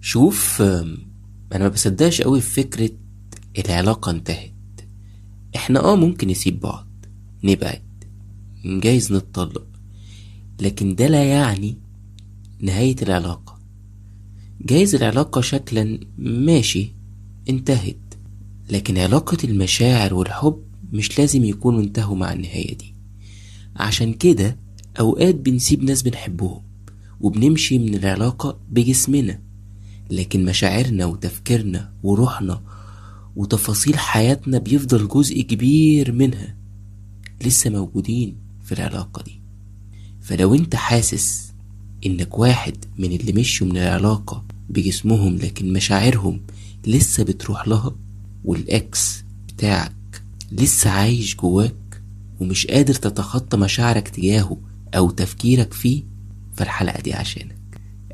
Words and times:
شوف 0.00 0.62
أنا 0.62 1.58
ما 1.58 1.68
بصدقش 1.68 2.22
قوي 2.22 2.40
في 2.40 2.50
فكرة 2.62 2.90
العلاقة 3.58 4.10
انتهت. 4.10 4.52
إحنا 5.56 5.80
آه 5.80 5.96
ممكن 5.96 6.28
نسيب 6.28 6.60
بعض 6.60 6.86
نبعد 7.44 7.82
جايز 8.64 9.12
نتطلق 9.12 9.66
لكن 10.60 10.94
ده 10.94 11.06
لا 11.06 11.24
يعني 11.24 11.78
نهاية 12.60 12.96
العلاقة. 13.02 13.58
جايز 14.60 14.94
العلاقة 14.94 15.40
شكلا 15.40 16.00
ماشي 16.18 16.92
انتهت. 17.48 17.96
لكن 18.70 18.98
علاقة 18.98 19.38
المشاعر 19.44 20.14
والحب 20.14 20.62
مش 20.92 21.18
لازم 21.18 21.44
يكونوا 21.44 21.80
انتهوا 21.80 22.16
مع 22.16 22.32
النهاية 22.32 22.76
دي. 22.76 22.94
عشان 23.76 24.12
كده 24.12 24.58
أوقات 25.00 25.34
بنسيب 25.34 25.82
ناس 25.84 26.02
بنحبهم 26.02 26.62
وبنمشي 27.20 27.78
من 27.78 27.94
العلاقة 27.94 28.58
بجسمنا. 28.70 29.40
لكن 30.10 30.44
مشاعرنا 30.44 31.04
وتفكيرنا 31.06 31.92
وروحنا 32.02 32.62
وتفاصيل 33.36 33.98
حياتنا 33.98 34.58
بيفضل 34.58 35.08
جزء 35.08 35.40
كبير 35.40 36.12
منها 36.12 36.56
لسه 37.44 37.70
موجودين 37.70 38.36
في 38.64 38.72
العلاقة 38.72 39.22
دي. 39.22 39.40
فلو 40.20 40.54
انت 40.54 40.76
حاسس 40.76 41.52
انك 42.06 42.38
واحد 42.38 42.76
من 42.98 43.12
اللي 43.12 43.32
مشوا 43.32 43.66
من 43.66 43.76
العلاقة 43.76 44.44
بجسمهم 44.70 45.36
لكن 45.36 45.72
مشاعرهم 45.72 46.40
لسه 46.86 47.24
بتروح 47.24 47.68
لها 47.68 47.96
والإكس 48.44 49.24
بتاعك 49.48 50.22
لسه 50.52 50.90
عايش 50.90 51.36
جواك 51.36 52.02
ومش 52.40 52.66
قادر 52.66 52.94
تتخطى 52.94 53.56
مشاعرك 53.56 54.08
تجاهه 54.08 54.58
أو 54.96 55.10
تفكيرك 55.10 55.72
فيه 55.74 56.02
فالحلقة 56.54 57.00
دي 57.00 57.12
عشانك. 57.14 57.56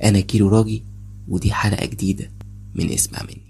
أنا 0.04 0.20
كيلو 0.20 0.48
راجي 0.48 0.84
ودي 1.28 1.52
حلقة 1.52 1.86
جديدة 1.86 2.30
من 2.74 2.90
اسمع 2.90 3.18
مني. 3.22 3.46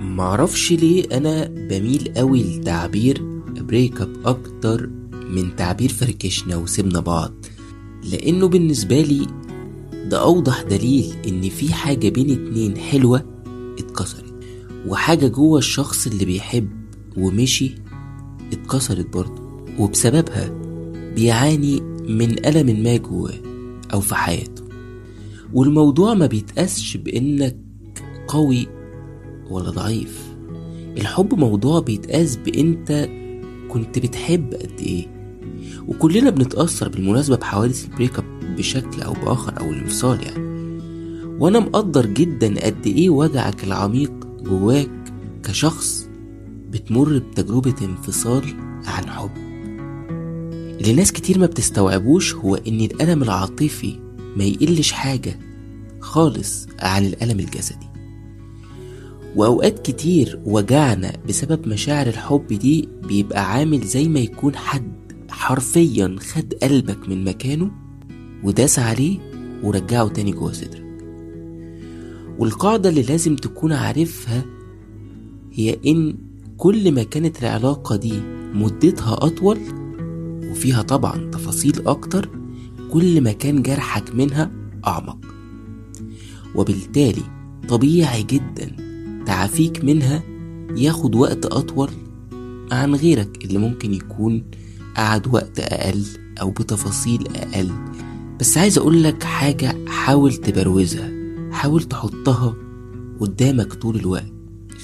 معرفش 0.00 0.72
ليه 0.72 1.04
أنا 1.12 1.44
بميل 1.44 2.12
قوي 2.16 2.42
لتعبير 2.42 3.22
break 3.46 4.00
up 4.00 4.16
أكتر 4.24 4.86
من 5.12 5.56
تعبير 5.56 5.88
فركشنا 5.92 6.56
وسيبنا 6.56 7.00
بعض. 7.00 7.32
لأنه 8.12 8.48
بالنسبة 8.48 9.00
لي 9.00 9.26
ده 10.06 10.22
أوضح 10.22 10.62
دليل 10.62 11.14
إن 11.28 11.48
في 11.48 11.72
حاجة 11.72 12.08
بين 12.08 12.30
اتنين 12.30 12.76
حلوة 12.76 13.24
اتكسرت 13.78 14.34
وحاجة 14.86 15.26
جوه 15.28 15.58
الشخص 15.58 16.06
اللي 16.06 16.24
بيحب 16.24 16.68
ومشي 17.16 17.74
اتكسرت 18.52 19.12
برضه 19.12 19.42
وبسببها 19.78 20.48
بيعاني 21.14 21.80
من 22.08 22.46
ألم 22.46 22.82
ما 22.82 22.96
جواه 22.96 23.34
أو 23.92 24.00
في 24.00 24.14
حياته. 24.14 24.62
والموضوع 25.52 26.14
ما 26.14 26.26
بيتقاسش 26.26 26.96
بإنك 26.96 27.56
قوي 28.28 28.66
ولا 29.50 29.70
ضعيف. 29.70 30.34
الحب 30.96 31.34
موضوع 31.34 31.80
بيتقاس 31.80 32.36
بإنت 32.36 33.08
كنت 33.68 33.98
بتحب 33.98 34.54
قد 34.54 34.80
إيه. 34.80 35.06
وكلنا 35.88 36.30
بنتأثر 36.30 36.88
بالمناسبة 36.88 37.36
بحوادث 37.36 37.84
البريك 37.84 38.18
بشكل 38.56 39.02
أو 39.02 39.12
بآخر 39.12 39.60
أو 39.60 39.70
الانفصال 39.70 40.22
يعني. 40.22 40.56
وأنا 41.40 41.58
مقدر 41.58 42.06
جدا 42.06 42.66
قد 42.66 42.86
إيه 42.86 43.10
وجعك 43.10 43.64
العميق 43.64 44.12
جواك 44.44 44.90
كشخص 45.42 46.08
بتمر 46.70 47.18
بتجربة 47.18 47.74
انفصال 47.82 48.44
عن 48.86 49.10
حب. 49.10 49.30
اللي 50.80 50.92
ناس 50.92 51.12
كتير 51.12 51.38
ما 51.38 51.46
بتستوعبوش 51.46 52.34
هو 52.34 52.54
إن 52.54 52.80
الألم 52.80 53.22
العاطفي 53.22 53.98
ما 54.36 54.44
يقلش 54.44 54.92
حاجة 54.92 55.38
خالص 56.00 56.66
عن 56.80 57.06
الألم 57.06 57.40
الجسدي. 57.40 57.86
وأوقات 59.36 59.86
كتير 59.90 60.40
وجعنا 60.44 61.12
بسبب 61.28 61.68
مشاعر 61.68 62.06
الحب 62.06 62.46
دي 62.46 62.88
بيبقى 63.08 63.52
عامل 63.52 63.80
زي 63.80 64.08
ما 64.08 64.20
يكون 64.20 64.56
حد 64.56 64.92
حرفيا 65.30 66.16
خد 66.20 66.54
قلبك 66.62 67.08
من 67.08 67.24
مكانه 67.24 67.70
وداس 68.46 68.78
عليه 68.78 69.18
ورجعه 69.62 70.08
تاني 70.08 70.32
جوه 70.32 70.52
صدرك 70.52 70.86
والقاعدة 72.38 72.88
اللي 72.88 73.02
لازم 73.02 73.36
تكون 73.36 73.72
عارفها 73.72 74.44
هي 75.52 75.78
إن 75.86 76.16
كل 76.56 76.92
ما 76.92 77.02
كانت 77.02 77.42
العلاقة 77.42 77.96
دي 77.96 78.20
مدتها 78.54 79.14
أطول 79.14 79.58
وفيها 80.50 80.82
طبعا 80.82 81.30
تفاصيل 81.30 81.88
أكتر 81.88 82.30
كل 82.92 83.20
ما 83.20 83.32
كان 83.32 83.62
جرحك 83.62 84.14
منها 84.14 84.50
أعمق. 84.86 85.18
وبالتالي 86.54 87.22
طبيعي 87.68 88.22
جدا 88.22 88.76
تعافيك 89.26 89.84
منها 89.84 90.22
ياخد 90.76 91.14
وقت 91.14 91.46
أطول 91.46 91.90
عن 92.72 92.94
غيرك 92.94 93.44
اللي 93.44 93.58
ممكن 93.58 93.94
يكون 93.94 94.44
قعد 94.96 95.26
وقت 95.26 95.60
أقل 95.60 96.04
أو 96.40 96.50
بتفاصيل 96.50 97.28
أقل. 97.36 97.70
بس 98.40 98.58
عايز 98.58 98.78
أقولك 98.78 99.22
حاجة 99.22 99.76
حاول 99.88 100.34
تبروزها 100.34 101.12
حاول 101.52 101.82
تحطها 101.82 102.54
قدامك 103.20 103.72
طول 103.74 103.96
الوقت. 103.96 104.32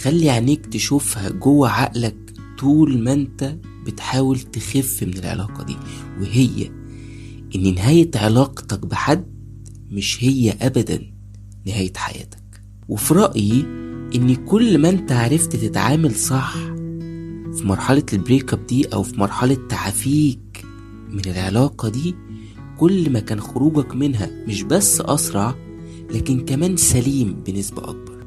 خلي 0.02 0.30
عينيك 0.30 0.66
تشوفها 0.66 1.28
جوه 1.30 1.70
عقلك 1.70 2.34
طول 2.58 2.98
ما 2.98 3.12
أنت 3.12 3.56
بتحاول 3.86 4.38
تخف 4.40 5.02
من 5.02 5.18
العلاقة 5.18 5.64
دي. 5.64 5.76
وهي 6.20 6.70
إن 7.54 7.74
نهاية 7.74 8.10
علاقتك 8.14 8.86
بحد 8.86 9.24
مش 9.90 10.24
هي 10.24 10.50
ابدا 10.60 11.02
نهاية 11.66 11.92
حياتك. 11.96 12.42
وفي 12.88 13.14
رأيي 13.14 13.60
إن 14.14 14.34
كل 14.34 14.78
ما 14.78 14.88
أنت 14.88 15.12
عرفت 15.12 15.56
تتعامل 15.56 16.14
صح 16.14 16.54
في 17.54 17.62
مرحلة 17.64 18.04
ال 18.12 18.19
break 18.19 18.52
up 18.52 18.66
دي 18.66 18.84
أو 18.84 19.02
في 19.02 19.20
مرحلة 19.20 19.58
تعافيك 19.68 20.64
من 21.10 21.20
العلاقة 21.26 21.88
دي 21.88 22.14
كل 22.82 23.10
ما 23.10 23.20
كان 23.20 23.40
خروجك 23.40 23.94
منها 23.94 24.30
مش 24.48 24.62
بس 24.62 25.00
أسرع 25.00 25.54
لكن 26.10 26.44
كمان 26.44 26.76
سليم 26.76 27.42
بنسبة 27.46 27.82
أكبر. 27.90 28.26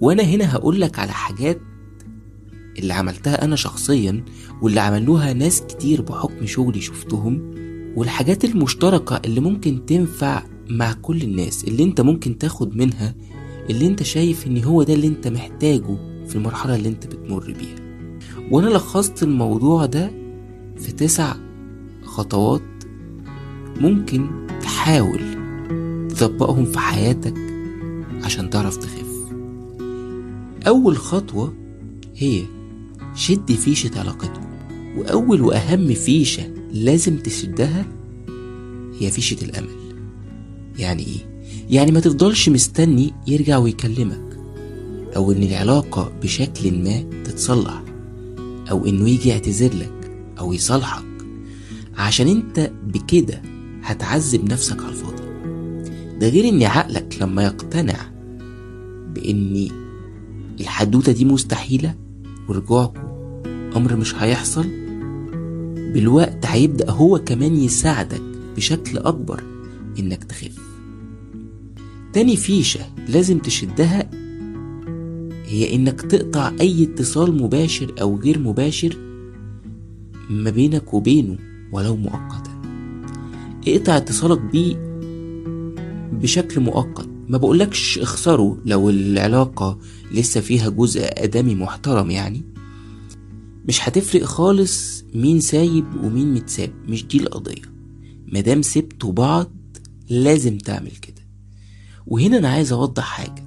وأنا 0.00 0.22
هنا 0.22 0.54
هقولك 0.56 0.98
على 0.98 1.12
حاجات 1.12 1.60
اللي 2.78 2.94
عملتها 2.94 3.44
أنا 3.44 3.56
شخصيا 3.56 4.24
واللي 4.62 4.80
عملوها 4.80 5.32
ناس 5.32 5.62
كتير 5.62 6.02
بحكم 6.02 6.46
شغلي 6.46 6.80
شفتهم 6.80 7.54
والحاجات 7.96 8.44
المشتركة 8.44 9.20
اللي 9.24 9.40
ممكن 9.40 9.86
تنفع 9.86 10.42
مع 10.68 10.92
كل 10.92 11.22
الناس 11.22 11.64
اللي 11.64 11.84
أنت 11.84 12.00
ممكن 12.00 12.38
تاخد 12.38 12.76
منها 12.76 13.14
اللي 13.70 13.86
أنت 13.86 14.02
شايف 14.02 14.46
إن 14.46 14.64
هو 14.64 14.82
ده 14.82 14.94
اللي 14.94 15.06
أنت 15.06 15.28
محتاجه 15.28 15.96
في 16.26 16.34
المرحلة 16.36 16.76
اللي 16.76 16.88
أنت 16.88 17.06
بتمر 17.06 17.44
بيها. 17.58 18.06
وأنا 18.50 18.68
لخصت 18.68 19.22
الموضوع 19.22 19.86
ده 19.86 20.10
في 20.76 20.92
تسع 20.92 21.34
خطوات 22.04 22.69
ممكن 23.80 24.46
تحاول 24.62 25.20
تطبقهم 26.08 26.64
في 26.64 26.78
حياتك 26.78 27.34
عشان 28.22 28.50
تعرف 28.50 28.76
تخف. 28.76 29.10
أول 30.66 30.96
خطوة 30.96 31.54
هي 32.16 32.42
شد 33.14 33.52
فيشة 33.52 33.90
علاقتكم. 34.00 34.42
وأول 34.96 35.40
وأهم 35.40 35.94
فيشة 35.94 36.42
لازم 36.72 37.16
تشدها 37.16 37.86
هي 39.00 39.10
فيشة 39.10 39.44
الأمل. 39.44 39.94
يعني 40.78 41.02
إيه؟ 41.02 41.44
يعني 41.70 41.92
ما 41.92 42.00
تفضلش 42.00 42.48
مستني 42.48 43.12
يرجع 43.26 43.58
ويكلمك. 43.58 44.38
أو 45.16 45.32
إن 45.32 45.42
العلاقة 45.42 46.12
بشكل 46.22 46.82
ما 46.84 47.22
تتصلح. 47.24 47.82
أو 48.70 48.86
إنه 48.86 49.08
يجي 49.08 49.28
يعتذر 49.28 49.74
لك 49.74 50.10
أو 50.38 50.52
يصالحك. 50.52 51.04
عشان 51.96 52.28
أنت 52.28 52.70
بكده 52.86 53.42
هتعذب 53.92 54.52
نفسك 54.52 54.80
على 54.80 54.88
الفاضي. 54.88 55.22
ده 56.18 56.28
غير 56.28 56.48
إن 56.48 56.62
عقلك 56.62 57.16
لما 57.20 57.42
يقتنع 57.42 57.96
بإن 59.14 59.68
الحدوتة 60.60 61.12
دي 61.12 61.24
مستحيلة 61.24 61.94
ورجوعكم 62.48 63.00
أمر 63.76 63.96
مش 63.96 64.14
هيحصل 64.14 64.66
بالوقت 65.94 66.46
هيبدأ 66.46 66.90
هو 66.90 67.18
كمان 67.18 67.56
يساعدك 67.56 68.20
بشكل 68.56 68.98
أكبر 68.98 69.42
إنك 69.98 70.24
تخف 70.24 70.58
تاني 72.12 72.36
فيشة 72.36 72.80
لازم 73.08 73.38
تشدها 73.38 74.10
هي 75.44 75.74
إنك 75.74 76.00
تقطع 76.00 76.52
أي 76.60 76.84
اتصال 76.84 77.42
مباشر 77.42 77.94
أو 78.00 78.16
غير 78.18 78.38
مباشر 78.38 78.96
ما 80.30 80.50
بينك 80.50 80.94
وبينه 80.94 81.38
ولو 81.72 81.96
مؤقتا. 81.96 82.49
اقطع 83.68 83.96
اتصالك 83.96 84.40
بيه 84.40 84.76
بشكل 86.12 86.60
مؤقت؟ 86.60 87.08
ما 87.28 87.38
بقولكش 87.38 87.98
اخسروا 87.98 88.56
لو 88.64 88.90
العلاقة 88.90 89.78
لسه 90.12 90.40
فيها 90.40 90.68
جزء 90.68 91.00
آدمي 91.04 91.54
محترم 91.54 92.10
يعني. 92.10 92.42
مش 93.68 93.88
هتفرق 93.88 94.24
خالص 94.24 95.04
مين 95.14 95.40
سايب 95.40 95.84
ومين 96.04 96.34
متساب 96.34 96.70
مش 96.88 97.06
دي 97.06 97.20
القضية. 97.20 97.62
مادام 98.26 98.62
سبتوا 98.62 99.12
بعض 99.12 99.50
لازم 100.10 100.58
تعمل 100.58 100.90
كده. 100.90 101.22
وهنا 102.06 102.38
أنا 102.38 102.48
عايز 102.48 102.72
أوضح 102.72 103.04
حاجة. 103.04 103.44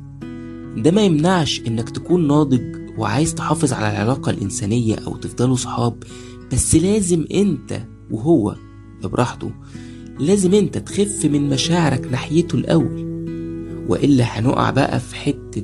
ده 0.78 0.92
ما 0.92 1.02
يمنعش 1.02 1.62
إنك 1.68 1.90
تكون 1.90 2.28
ناضج 2.28 2.62
وعايز 2.98 3.36
تحافظ 3.36 3.74
على 3.74 3.90
العلاقة 3.92 4.30
الإنسانية 4.30 4.96
أو 4.96 5.16
تفضلوا 5.18 5.56
صحاب 5.56 6.04
بس 6.54 6.76
لازم 6.76 7.26
أنت 7.34 7.84
وهو 8.12 8.56
براحته 9.04 9.52
لازم 10.20 10.54
أنت 10.54 10.78
تخف 10.78 11.26
من 11.26 11.50
مشاعرك 11.50 12.08
ناحيته 12.12 12.56
الأول. 12.56 13.14
وإلا 13.88 14.24
هنقع 14.24 14.70
بقى 14.70 15.00
في 15.00 15.16
حتة 15.16 15.64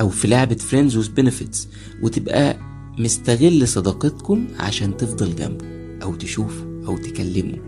أو 0.00 0.08
في 0.08 0.28
لعبة 0.28 0.54
friends 0.54 0.96
with 0.96 1.10
benefits 1.10 1.68
وتبقى 2.02 2.58
مستغل 2.98 3.68
صداقتكم 3.68 4.46
عشان 4.58 4.96
تفضل 4.96 5.36
جنبه 5.36 5.66
أو 6.02 6.14
تشوفه 6.14 6.64
أو 6.86 6.96
تكلمه. 6.96 7.58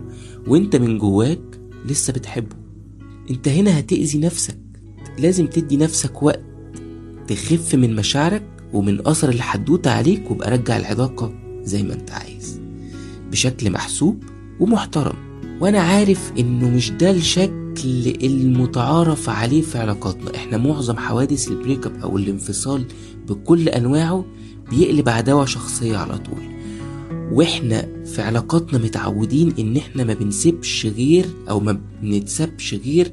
وإنت 0.47 0.75
من 0.75 0.97
جواك 0.97 1.59
لسه 1.85 2.13
بتحبه. 2.13 2.55
إنت 3.29 3.47
هنا 3.47 3.79
هتأذي 3.79 4.19
نفسك. 4.19 4.57
لازم 5.19 5.47
تدي 5.47 5.77
نفسك 5.77 6.23
وقت 6.23 6.43
تخف 7.27 7.75
من 7.75 7.95
مشاعرك 7.95 8.43
ومن 8.73 9.07
أثر 9.07 9.29
الحدوتة 9.29 9.91
عليك 9.91 10.31
وبقى 10.31 10.51
رجع 10.51 10.77
العلاقة 10.77 11.33
زي 11.63 11.83
ما 11.83 11.93
أنت 11.93 12.11
عايز. 12.11 12.59
بشكل 13.31 13.71
محسوب 13.71 14.23
ومحترم. 14.59 15.26
وأنا 15.61 15.79
عارف 15.79 16.31
انه 16.39 16.69
مش 16.69 16.91
ده 16.91 17.11
الشكل 17.11 18.15
المتعارف 18.23 19.29
عليه 19.29 19.61
في 19.61 19.77
علاقاتنا. 19.77 20.35
إحنا 20.35 20.57
معظم 20.57 20.97
حوادث 20.97 21.47
ال 21.47 21.53
break 21.53 21.85
up 21.85 21.95
أو 22.03 22.17
الانفصال 22.17 22.85
بكل 23.29 23.69
انواعه 23.69 24.25
بيقلب 24.69 25.09
عداوة 25.09 25.45
شخصية 25.45 25.97
على 25.97 26.17
طول. 26.17 26.43
وإحنا 27.31 27.87
في 28.05 28.21
علاقاتنا 28.21 28.79
متعودين 28.79 29.53
ان 29.59 29.77
إحنا 29.77 30.03
ما 30.03 30.13
بنسيبش 30.13 30.85
غير 30.85 31.25
أو 31.49 31.59
ما 31.59 31.81
بنتسابش 32.01 32.73
غير 32.73 33.11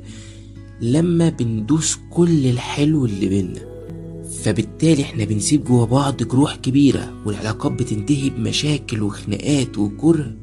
لما 0.81 1.29
بندوس 1.29 1.99
كل 2.11 2.47
الحلو 2.47 3.05
اللي 3.07 3.29
بينا. 3.29 3.61
فبالتالي 4.43 5.03
إحنا 5.03 5.25
بنسيب 5.25 5.65
جوا 5.65 5.85
بعض 5.85 6.23
جروح 6.23 6.57
كبيرة 6.57 7.13
والعلاقات 7.27 7.73
بتنتهي 7.73 8.31
بمشاكل 8.31 9.03
وخناقات 9.03 9.79
وكره. 9.79 10.37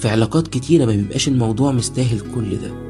في 0.00 0.08
علاقات 0.08 0.48
كتيرة 0.48 0.84
ما 0.84 0.96
بيبقاش 0.96 1.28
الموضوع 1.28 1.72
مستاهل 1.72 2.20
كل 2.34 2.56
ده. 2.56 2.88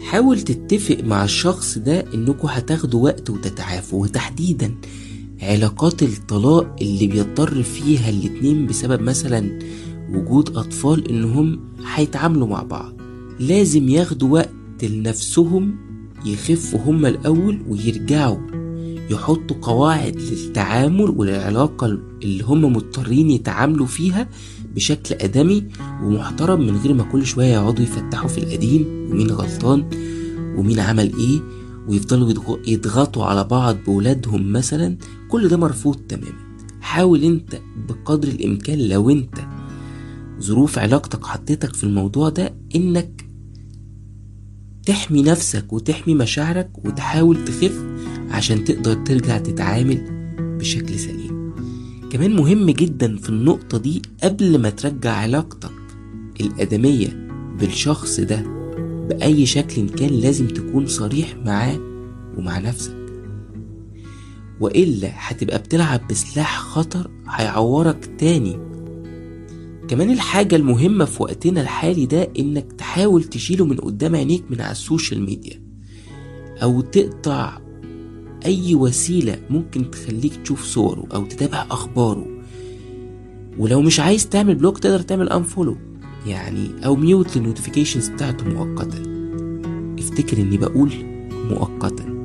حاول 0.00 0.40
تتفق 0.40 0.98
مع 1.04 1.24
الشخص 1.24 1.78
ده 1.78 2.04
إنكوا 2.14 2.50
هتاخدوا 2.52 3.04
وقت 3.04 3.30
وتتعافوا 3.30 4.02
وتحديدا 4.02 4.74
علاقات 5.42 6.02
الطلاق 6.02 6.76
اللي 6.82 7.06
بيضطر 7.06 7.62
فيها 7.62 8.10
الاتنين 8.10 8.66
بسبب 8.66 9.02
مثلا 9.02 9.58
وجود 10.12 10.56
أطفال 10.56 11.08
إنهم 11.08 11.60
هيتعاملوا 11.94 12.46
مع 12.46 12.62
بعض. 12.62 12.92
لازم 13.40 13.88
ياخدوا 13.88 14.28
وقت 14.28 14.84
لنفسهم 14.84 15.76
يخفوا 16.26 16.80
هما 16.80 17.08
الأول 17.08 17.62
ويرجعوا. 17.68 18.38
يحطوا 19.10 19.56
قواعد 19.62 20.16
للتعامل 20.16 21.10
وللعلاقة 21.16 21.98
اللي 22.22 22.44
هم 22.44 22.64
مضطرين 22.76 23.30
يتعاملوا 23.30 23.86
فيها 23.86 24.28
بشكل 24.76 25.14
آدمي 25.14 25.64
ومحترم 26.02 26.60
من 26.60 26.76
غير 26.76 26.94
ما 26.94 27.02
كل 27.02 27.26
شوية 27.26 27.46
يقعدوا 27.46 27.84
يفتحوا 27.84 28.28
في 28.28 28.38
القديم 28.38 29.08
ومين 29.10 29.30
غلطان 29.30 29.90
ومين 30.56 30.80
عمل 30.80 31.12
إيه 31.16 31.40
ويفضلوا 31.88 32.58
يضغطوا 32.66 33.24
على 33.24 33.44
بعض 33.44 33.76
بولادهم 33.86 34.52
مثلا 34.52 34.96
كل 35.28 35.48
ده 35.48 35.56
مرفوض 35.56 35.96
تماما. 35.96 36.46
حاول 36.80 37.24
أنت 37.24 37.60
بقدر 37.88 38.28
الإمكان 38.28 38.78
لو 38.88 39.10
أنت 39.10 39.34
ظروف 40.40 40.78
علاقتك 40.78 41.24
حطيتك 41.24 41.74
في 41.74 41.84
الموضوع 41.84 42.28
ده 42.28 42.54
إنك 42.74 43.24
تحمي 44.86 45.22
نفسك 45.22 45.72
وتحمي 45.72 46.14
مشاعرك 46.14 46.70
وتحاول 46.84 47.44
تخف 47.44 47.84
عشان 48.30 48.64
تقدر 48.64 48.94
ترجع 48.94 49.38
تتعامل 49.38 50.04
بشكل 50.38 50.98
سليم. 50.98 51.25
كمان 52.12 52.36
مهم 52.36 52.70
جدا 52.70 53.16
في 53.16 53.28
النقطة 53.28 53.78
دي 53.78 54.02
قبل 54.22 54.58
ما 54.58 54.70
ترجع 54.70 55.12
علاقتك 55.12 55.70
الآدمية 56.40 57.28
بالشخص 57.60 58.20
ده 58.20 58.42
بأي 59.08 59.46
شكل 59.46 59.88
كان 59.88 60.10
لازم 60.10 60.48
تكون 60.48 60.86
صريح 60.86 61.36
معاه 61.44 61.78
ومع 62.38 62.58
نفسك. 62.58 62.96
وإلا 64.60 65.10
هتبقى 65.14 65.58
بتلعب 65.58 66.08
بسلاح 66.08 66.58
خطر 66.58 67.10
هيعورك 67.28 68.10
تاني. 68.18 68.58
كمان 69.88 70.10
الحاجة 70.10 70.56
المهمة 70.56 71.04
في 71.04 71.22
وقتنا 71.22 71.60
الحالي 71.60 72.06
ده 72.06 72.28
إنك 72.38 72.72
تحاول 72.72 73.24
تشيله 73.24 73.64
من 73.64 73.76
قدام 73.76 74.16
عينيك 74.16 74.44
من 74.50 74.60
على 74.60 74.72
السوشيال 74.72 75.22
ميديا 75.22 75.62
أو 76.62 76.80
تقطع 76.80 77.58
أي 78.46 78.74
وسيلة 78.74 79.38
ممكن 79.50 79.90
تخليك 79.90 80.36
تشوف 80.36 80.64
صوره 80.64 81.04
أو 81.14 81.24
تتابع 81.24 81.66
أخباره؟ 81.70 82.26
ولو 83.58 83.82
مش 83.82 84.00
عايز 84.00 84.28
تعمل 84.28 84.54
block 84.54 84.78
تقدر 84.78 85.00
تعمل 85.00 85.28
unfollow 85.28 85.76
يعني 86.26 86.70
أو 86.86 86.96
mute 86.96 87.36
لل 87.36 87.46
notifications 87.46 88.08
بتاعته 88.08 88.44
مؤقتا. 88.44 89.02
افتكر 89.98 90.38
إني 90.38 90.56
بقول 90.56 90.92
مؤقتا. 91.50 92.16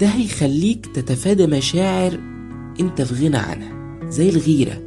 ده 0.00 0.06
هيخليك 0.06 0.86
تتفادى 0.86 1.46
مشاعر 1.46 2.20
أنت 2.80 3.02
في 3.02 3.26
غنى 3.26 3.36
عنها 3.36 4.00
زي 4.10 4.28
الغيرة 4.28 4.82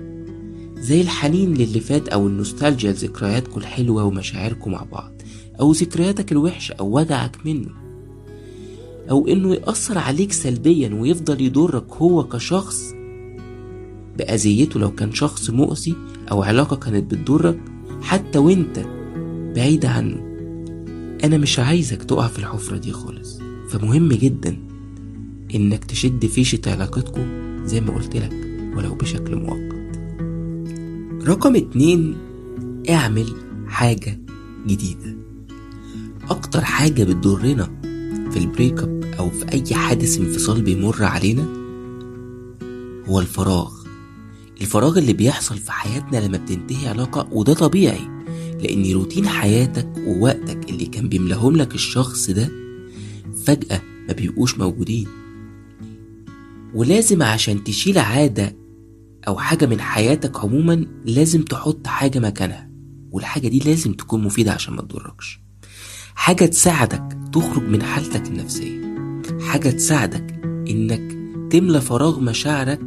زي 0.75 1.01
الحنين 1.01 1.53
للي 1.53 1.79
فات 1.79 2.07
أو 2.07 2.27
النوستالجيا 2.27 2.91
لذكرياتكم 2.91 3.59
الحلوة 3.59 4.03
ومشاعركم 4.03 4.71
مع 4.71 4.83
بعض 4.83 5.11
أو 5.59 5.71
ذكرياتك 5.71 6.31
الوحشة 6.31 6.73
أو 6.79 6.97
وجعك 6.97 7.45
منه. 7.45 7.80
أو 9.09 9.27
إنه 9.27 9.53
يأثر 9.53 9.97
عليك 9.97 10.31
سلبيا 10.33 10.89
ويفضل 10.93 11.41
يضرك 11.41 11.91
هو 11.93 12.23
كشخص 12.23 12.93
بأذيته 14.17 14.79
لو 14.79 14.91
كان 14.91 15.13
شخص 15.13 15.49
مؤذي 15.49 15.95
أو 16.31 16.43
علاقة 16.43 16.75
كانت 16.75 17.13
بتضرك 17.13 17.59
حتى 18.01 18.39
وأنت 18.39 18.85
بعيد 19.55 19.85
عنه. 19.85 20.27
أنا 21.23 21.37
مش 21.37 21.59
عايزك 21.59 22.03
تقع 22.03 22.27
في 22.27 22.39
الحفرة 22.39 22.77
دي 22.77 22.91
خالص. 22.91 23.39
فمهم 23.69 24.09
جدا 24.09 24.57
إنك 25.55 25.85
تشد 25.85 26.25
فيشة 26.25 26.61
علاقتكم 26.67 27.21
زي 27.65 27.81
ما 27.81 27.95
قلت 27.95 28.15
لك 28.15 28.33
ولو 28.77 28.95
بشكل 28.95 29.35
مؤقت. 29.35 29.81
رقم 31.27 31.55
اتنين 31.55 32.17
اعمل 32.89 33.33
حاجة 33.67 34.19
جديدة. 34.67 35.15
أكتر 36.29 36.61
حاجة 36.61 37.03
بتضرنا 37.03 37.80
في 38.31 38.37
ال 38.39 38.46
break 38.46 38.79
up 38.79 39.03
أو 39.19 39.29
في 39.29 39.51
أي 39.53 39.75
حادث 39.75 40.17
انفصال 40.19 40.61
بيمر 40.61 41.03
علينا؟ 41.03 41.43
هو 43.07 43.19
الفراغ. 43.19 43.71
الفراغ 44.61 44.97
اللي 44.97 45.13
بيحصل 45.13 45.57
في 45.57 45.71
حياتنا 45.71 46.17
لما 46.17 46.37
بتنتهي 46.37 46.87
علاقة 46.87 47.27
وده 47.31 47.53
طبيعي 47.53 48.21
لأن 48.61 48.91
روتين 48.91 49.27
حياتك 49.27 49.87
ووقتك 50.07 50.69
اللي 50.69 50.85
كان 50.85 51.09
بيملأهم 51.09 51.55
لك 51.57 51.75
الشخص 51.75 52.29
ده 52.29 52.51
فجأة 53.45 53.81
ما 54.07 54.13
بيبقوش 54.13 54.57
موجودين. 54.57 55.07
ولازم 56.73 57.23
عشان 57.23 57.63
تشيل 57.63 57.97
عادة 57.97 58.55
أو 59.27 59.37
حاجة 59.37 59.65
من 59.65 59.81
حياتك 59.81 60.39
عموما 60.39 60.85
لازم 61.05 61.41
تحط 61.43 61.87
حاجة 61.87 62.19
مكانها 62.19 62.69
والحاجة 63.11 63.47
دي 63.47 63.59
لازم 63.59 63.93
تكون 63.93 64.23
مفيدة 64.23 64.51
عشان 64.51 64.73
ما 64.73 64.81
تضركش. 64.81 65.39
حاجة 66.15 66.45
تساعدك 66.45 67.17
تخرج 67.33 67.63
من 67.63 67.83
حالتك 67.83 68.27
النفسية. 68.27 68.81
حاجة 69.41 69.69
تساعدك 69.69 70.41
إنك 70.69 71.17
تملى 71.51 71.81
فراغ 71.81 72.19
مشاعرك 72.19 72.81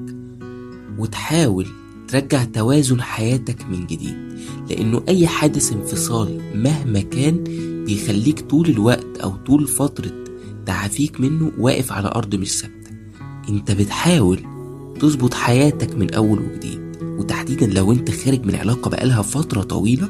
وتحاول 0.99 1.67
ترجع 2.09 2.45
توازن 2.45 3.01
حياتك 3.01 3.65
من 3.71 3.87
جديد. 3.87 4.17
لأنه 4.71 5.03
أي 5.09 5.27
حادث 5.27 5.73
انفصال 5.73 6.41
مهما 6.55 7.01
كان 7.01 7.45
بيخليك 7.87 8.41
طول 8.41 8.69
الوقت 8.69 9.19
أو 9.23 9.31
طول 9.31 9.67
فترة 9.67 10.13
تعافيك 10.67 11.21
منه 11.21 11.53
واقف 11.59 11.93
على 11.93 12.09
أرض 12.09 12.35
مش 12.35 12.53
ثابتة. 12.53 12.91
أنت 13.49 13.71
بتحاول 13.73 14.41
تظبط 15.01 15.35
حياتك 15.35 15.97
من 15.97 16.15
أول 16.15 16.39
وجديد. 16.39 16.81
وتحديدا 17.03 17.67
لو 17.67 17.93
أنت 17.93 18.11
خارج 18.11 18.47
من 18.47 18.55
علاقة 18.55 18.91
بقالها 18.91 19.23
فترة 19.23 19.63
طويلة 19.63 20.09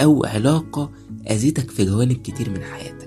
أو 0.00 0.24
علاقة 0.24 0.90
أذتك 1.30 1.70
في 1.70 1.84
جوانب 1.84 2.16
كتير 2.16 2.50
من 2.50 2.60
حياتك. 2.62 2.97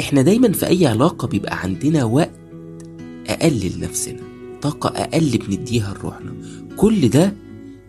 إحنا 0.00 0.22
دايما 0.22 0.52
في 0.52 0.66
أي 0.66 0.86
علاقة 0.86 1.28
بيبقى 1.28 1.60
عندنا 1.62 2.04
وقت 2.04 2.30
أقل 3.26 3.70
لنفسنا 3.76 4.20
طاقة 4.62 4.88
أقل 4.88 5.38
بنديها 5.48 5.94
لروحنا. 5.94 6.34
كل 6.76 7.08
ده 7.08 7.34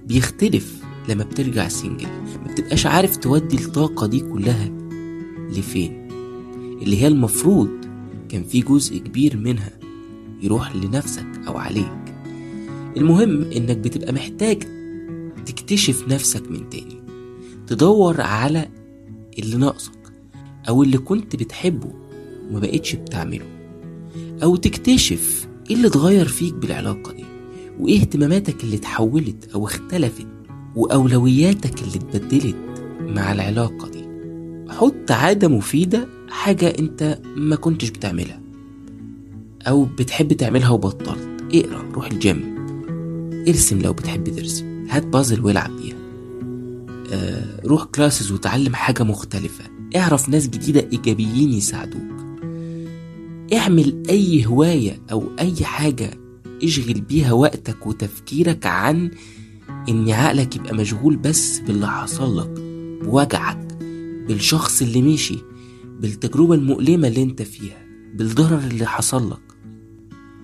بيختلف 0.07 0.81
لما 1.09 1.23
بترجع 1.23 1.67
سنجل 1.67 2.07
ما 2.45 2.51
بتبقاش 2.53 2.85
عارف 2.85 3.17
تودي 3.17 3.55
الطاقة 3.65 4.07
دي 4.07 4.19
كلها 4.19 4.69
لفين. 5.49 6.07
اللي 6.81 7.01
هي 7.01 7.07
المفروض 7.07 7.69
كان 8.29 8.43
في 8.43 8.59
جزء 8.61 8.97
كبير 8.97 9.37
منها 9.37 9.71
يروح 10.41 10.75
لنفسك 10.75 11.27
أو 11.47 11.57
عليك. 11.57 12.15
المهم 12.97 13.41
إنك 13.41 13.77
بتبقى 13.77 14.13
محتاج 14.13 14.63
تكتشف 15.45 16.07
نفسك 16.07 16.51
من 16.51 16.69
تاني 16.69 17.01
تدور 17.67 18.21
على 18.21 18.69
اللي 19.39 19.57
ناقصك 19.57 19.91
أو 20.69 20.83
اللي 20.83 20.97
كنت 20.97 21.35
بتحبه 21.35 21.91
وما 22.49 22.59
بقتش 22.59 22.95
بتعمله. 22.95 23.45
أو 24.43 24.55
تكتشف 24.55 25.47
إيه 25.69 25.75
اللي 25.75 25.87
اتغير 25.87 26.27
فيك 26.27 26.53
بالعلاقة 26.53 27.11
دي 27.13 27.25
وإيه 27.79 27.99
اهتماماتك 28.01 28.63
اللي 28.63 28.75
اتحولت 28.75 29.49
أو 29.55 29.65
اختلفت 29.65 30.27
وأولوياتك 30.75 31.81
اللي 31.83 31.95
اتبدلت 31.95 32.55
مع 32.99 33.31
العلاقة 33.31 33.89
دي. 33.89 34.05
حط 34.69 35.11
عادة 35.11 35.47
مفيدة 35.47 36.07
حاجة 36.29 36.73
أنت 36.79 37.19
ما 37.35 37.55
كنتش 37.55 37.89
بتعملها 37.89 38.41
أو 39.67 39.85
بتحب 39.85 40.33
تعملها 40.33 40.69
وبطلت. 40.69 41.43
اقرأ 41.53 41.91
روح 41.93 42.11
الجيم. 42.11 42.55
ارسم 43.47 43.81
لو 43.81 43.93
بتحب 43.93 44.29
ترسم. 44.29 44.85
هات 44.89 45.05
بازل 45.07 45.45
والعب 45.45 45.71
بيها. 45.77 45.95
آه 47.13 47.59
روح 47.65 47.83
كلاسز 47.83 48.31
وتعلم 48.31 48.75
حاجة 48.75 49.03
مختلفة. 49.03 49.63
اعرف 49.95 50.29
ناس 50.29 50.47
جديدة 50.47 50.89
إيجابيين 50.93 51.53
يساعدوك. 51.53 52.15
اعمل 53.53 54.03
أي 54.09 54.45
هواية 54.45 55.01
أو 55.11 55.29
أي 55.39 55.65
حاجة 55.65 56.11
اشغل 56.63 57.01
بيها 57.01 57.31
وقتك 57.33 57.87
وتفكيرك 57.87 58.65
عن 58.65 59.11
إن 59.89 60.09
عقلك 60.09 60.55
يبقى 60.55 60.75
مشغول 60.75 61.15
بس 61.15 61.59
باللي 61.59 61.87
حصل 61.87 62.39
لك 62.39 62.61
بوجعك 63.05 63.77
بالشخص 64.27 64.81
اللي 64.81 65.01
مشي 65.01 65.37
بالتجربة 65.99 66.55
المؤلمة 66.55 67.07
اللي 67.07 67.23
أنت 67.23 67.41
فيها 67.41 67.85
بالضرر 68.15 68.57
اللي 68.71 68.85
حصل 68.85 69.31
لك. 69.31 69.41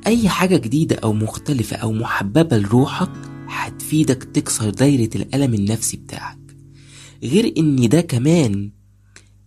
أي 0.08 0.29
حاجة 0.29 0.58
جديدة 0.58 0.96
أو 0.96 1.13
مختلفة 1.13 1.75
أو 1.77 1.91
محببة 1.91 2.58
لروحك 2.58 3.12
هتفيدك 3.48 4.24
تكسر 4.24 4.70
دايرة 4.70 5.10
الألم 5.15 5.53
النفسي 5.53 5.98
بتاعك. 5.98 6.38
غير 7.24 7.53
إن 7.58 7.89
ده 7.89 8.01
كمان 8.01 8.72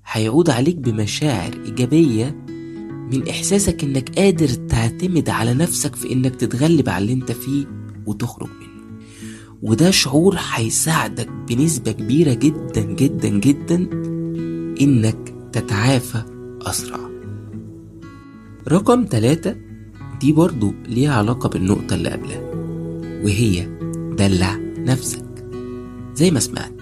هيعود 0.07 0.51
عليك 0.51 0.77
بمشاعر 0.77 1.53
إيجابية 1.65 2.45
من 3.13 3.29
إحساسك 3.29 3.85
إنك 3.85 4.19
قادر 4.19 4.49
تعتمد 4.49 5.29
على 5.29 5.55
نفسك 5.55 5.95
في 5.97 6.13
إنك 6.13 6.37
تتغلب 6.37 6.89
على 6.89 7.03
اللي 7.03 7.13
إنت 7.13 7.33
فيه 7.33 7.67
وتخرج 8.07 8.49
منه. 8.49 8.99
وده 9.63 9.91
شعور 9.91 10.37
هيساعدك 10.53 11.29
بنسبة 11.49 11.93
كبيرة 11.93 12.35
جدا 12.35 12.81
جدا 12.83 13.29
جدا 13.29 13.77
إنك 14.81 15.35
تتعافى 15.53 16.23
أسرع. 16.63 17.01
رقم 18.69 19.07
ثلاثة 19.11 19.57
دي 20.21 20.33
برضو 20.33 20.75
ليها 20.89 21.15
علاقة 21.15 21.49
بالنقطة 21.49 21.95
اللي 21.95 22.09
قبلها 22.09 22.41
وهي 23.25 23.67
دلع 24.19 24.57
نفسك. 24.79 25.25
زي 26.15 26.31
ما 26.31 26.41
سمعت 26.41 26.73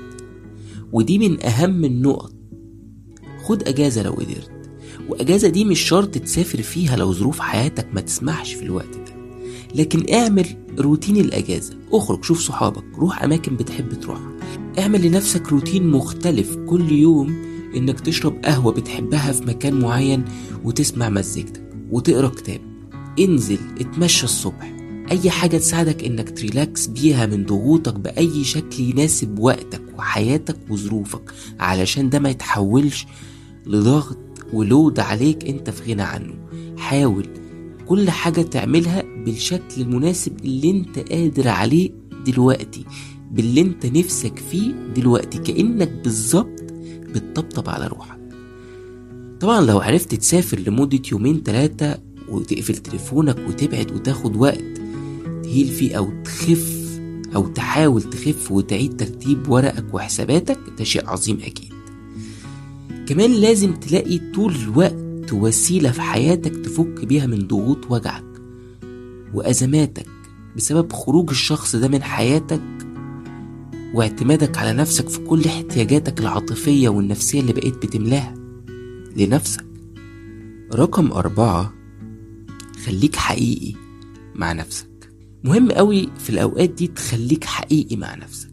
ودي 0.93 1.19
من 1.19 1.47
أهم 1.47 1.85
النقط 1.85 2.33
خد 3.53 3.69
أجازة 3.69 4.03
لو 4.03 4.13
قدرت. 4.13 4.51
وأجازة 5.09 5.49
دي 5.49 5.65
مش 5.65 5.81
شرط 5.81 6.19
تسافر 6.19 6.63
فيها 6.63 6.97
لو 6.97 7.13
ظروف 7.13 7.41
حياتك 7.41 7.87
ما 7.93 8.01
تسمحش 8.01 8.55
في 8.55 8.63
الوقت 8.63 8.97
ده. 8.97 9.15
لكن 9.75 10.15
اعمل 10.15 10.47
روتين 10.79 11.17
الأجازة. 11.17 11.75
اخرج 11.93 12.25
شوف 12.25 12.41
صحابك 12.41 12.85
روح 12.99 13.23
أماكن 13.23 13.57
بتحب 13.57 14.01
تروحها. 14.01 14.33
اعمل 14.79 15.07
لنفسك 15.07 15.49
روتين 15.53 15.91
مختلف 15.91 16.57
كل 16.57 16.93
يوم 16.93 17.43
إنك 17.77 18.01
تشرب 18.01 18.45
قهوة 18.45 18.73
بتحبها 18.73 19.33
في 19.33 19.45
مكان 19.45 19.81
معين 19.81 20.25
وتسمع 20.65 21.09
مزيكتك 21.09 21.63
وتقرأ 21.91 22.29
كتاب. 22.29 22.61
انزل 23.19 23.59
اتمشى 23.81 24.25
الصبح. 24.25 24.73
أي 25.11 25.31
حاجة 25.31 25.57
تساعدك 25.57 26.05
إنك 26.05 26.39
تريلاكس 26.39 26.87
بيها 26.87 27.27
من 27.27 27.47
ضغوطك 27.47 27.95
بأي 27.95 28.45
شكل 28.45 28.83
يناسب 28.83 29.39
وقتك 29.39 29.83
وحياتك 29.99 30.57
وظروفك. 30.71 31.33
علشان 31.61 32.11
ده 32.11 32.19
ما 32.19 32.31
يتحولش 32.31 33.07
لضغط 33.67 34.19
ولود 34.53 35.01
عليك 35.01 35.49
انت 35.49 35.71
في 35.71 35.93
غنى 35.93 36.03
عنه. 36.03 36.35
حاول 36.77 37.27
كل 37.87 38.11
حاجة 38.11 38.43
تعملها 38.43 39.03
بالشكل 39.25 39.81
المناسب 39.83 40.45
اللي 40.45 40.71
انت 40.71 40.99
قادر 40.99 41.49
عليه 41.49 41.91
دلوقتي 42.27 42.85
باللي 43.31 43.61
انت 43.61 43.87
نفسك 43.87 44.39
فيه 44.51 44.73
دلوقتي 44.97 45.39
كأنك 45.39 45.91
بالظبط 46.05 46.63
بتطبطب 47.15 47.69
على 47.69 47.87
روحك. 47.87 48.19
طبعا 49.41 49.61
لو 49.61 49.81
عرفت 49.81 50.15
تسافر 50.15 50.59
لمدة 50.59 51.03
يومين 51.13 51.43
تلاتة 51.43 51.95
وتقفل 52.29 52.77
تليفونك 52.77 53.37
وتبعد 53.49 53.93
وتاخد 53.93 54.37
وقت 54.37 54.65
تهيل 55.43 55.69
فيه 55.69 55.95
أو 55.99 56.11
تخف 56.25 56.83
أو 57.35 57.49
تحاول 57.49 58.03
تخف 58.03 58.53
وتعيد 58.53 58.97
ترتيب 58.97 59.49
ورقك 59.49 59.95
وحساباتك 59.95 60.59
ده 60.79 60.85
شيء 60.85 61.09
عظيم 61.09 61.39
أكيد. 61.45 61.72
كمان 63.07 63.33
لازم 63.33 63.75
تلاقي 63.75 64.19
طول 64.35 64.55
الوقت 64.55 65.33
وسيلة 65.33 65.91
في 65.91 66.01
حياتك 66.01 66.57
تفك 66.57 67.05
بيها 67.05 67.27
من 67.27 67.47
ضغوط 67.47 67.91
وجعك 67.91 68.25
وأزماتك 69.35 70.07
بسبب 70.57 70.93
خروج 70.93 71.31
الشخص 71.31 71.77
ده 71.77 71.89
من 71.89 72.03
حياتك 72.03 72.63
واعتمادك 73.95 74.59
على 74.59 74.73
نفسك 74.73 75.09
في 75.09 75.19
كل 75.19 75.45
احتياجاتك 75.45 76.21
العاطفية 76.21 76.89
والنفسية 76.89 77.41
اللي 77.41 77.53
بقيت 77.53 77.75
بتملاها 77.87 78.35
لنفسك. 79.17 79.65
رقم 80.75 81.13
أربعة 81.13 81.75
خليك 82.87 83.17
حقيقي 83.17 83.75
مع 84.35 84.53
نفسك. 84.53 85.13
مهم 85.45 85.73
قوي 85.73 86.09
في 86.19 86.31
الأوقات 86.31 86.71
دي 86.71 86.87
تخليك 86.87 87.45
حقيقي 87.45 87.97
مع 87.97 88.15
نفسك. 88.15 88.53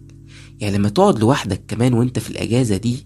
يعني 0.60 0.78
لما 0.78 0.90
تقعد 0.90 1.20
لوحدك 1.20 1.62
كمان 1.68 1.94
وأنت 1.94 2.20
في 2.20 2.30
الأجازة 2.30 2.78
دي 2.78 3.06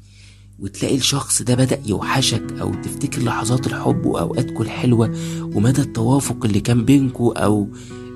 وتلاقي 0.64 0.96
الشخص 0.96 1.42
ده 1.42 1.56
بدأ 1.56 1.80
يوحشك 1.86 2.52
أو 2.62 2.74
تفتكر 2.74 3.22
لحظات 3.22 3.68
الحب 3.68 4.06
وأوقاتكم 4.06 4.64
الحلوة 4.64 5.12
ومدى 5.42 5.82
التوافق 5.82 6.46
اللي 6.46 6.60
كان 6.60 6.86
بينكم 6.86 7.24
أو 7.38 7.68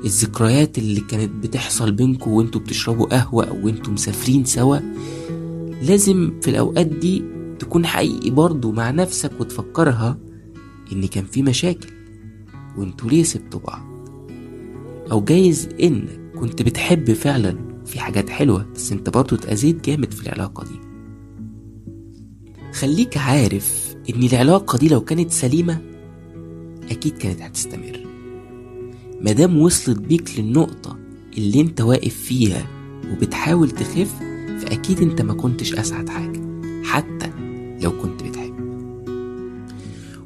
الذكريات 0.06 0.78
اللي 0.78 1.02
كانت 1.02 1.32
بتحصل 1.44 1.92
بينكم 1.92 2.32
وانتوا 2.32 2.62
بتشربوا 2.62 3.06
قهوة 3.06 3.46
أو 3.46 3.66
وانتوا 3.66 3.94
مسافرين 3.94 4.46
سوا 4.46 4.78
لازم 5.82 6.40
في 6.42 6.50
الأوقات 6.50 6.86
دي 6.88 7.24
تكون 7.60 7.86
حقيقي 7.86 8.30
برضه 8.30 8.72
مع 8.72 8.92
نفسك 8.92 9.32
وتفكرها 9.40 10.18
إن 10.92 11.08
كان 11.08 11.26
في 11.26 11.42
مشاكل 11.44 11.90
وانتوا 12.78 13.10
ليه 13.10 13.24
سبتوا 13.24 13.60
بعض. 13.60 13.82
أو 15.12 15.22
جايز 15.22 15.70
إنك 15.82 16.20
كنت 16.40 16.62
بتحب 16.62 17.14
فعلا 17.14 17.58
في 17.86 18.00
حاجات 18.00 18.30
حلوة 18.30 18.66
بس 18.76 18.92
أنت 18.92 19.10
برضه 19.10 19.36
اتأذيت 19.38 19.86
جامد 19.86 20.14
في 20.14 20.24
العلاقة 20.24 20.64
دي. 20.64 20.97
خليك 22.80 23.18
عارف 23.18 23.96
إن 24.10 24.24
العلاقة 24.24 24.78
دي 24.78 24.90
لو 24.90 25.02
كانت 25.02 25.32
سليمة 25.32 25.82
أكيد 26.92 27.18
كانت 27.18 27.42
هتستمر. 27.42 28.08
مادام 29.22 29.58
وصلت 29.62 30.00
بيك 30.00 30.40
للنقطة 30.40 30.98
اللي 31.38 31.62
أنت 31.62 31.82
واقف 31.82 32.16
فيها 32.16 32.68
وبتحاول 33.12 33.72
تخف 33.72 34.14
فأكيد 34.60 35.02
أنت 35.02 35.22
ما 35.22 35.34
كنتش 35.34 35.74
أسعد 35.74 36.10
حاجة 36.10 36.42
حتى 36.84 37.32
لو 37.82 38.02
كنت 38.02 38.24
بتحب. 38.24 38.54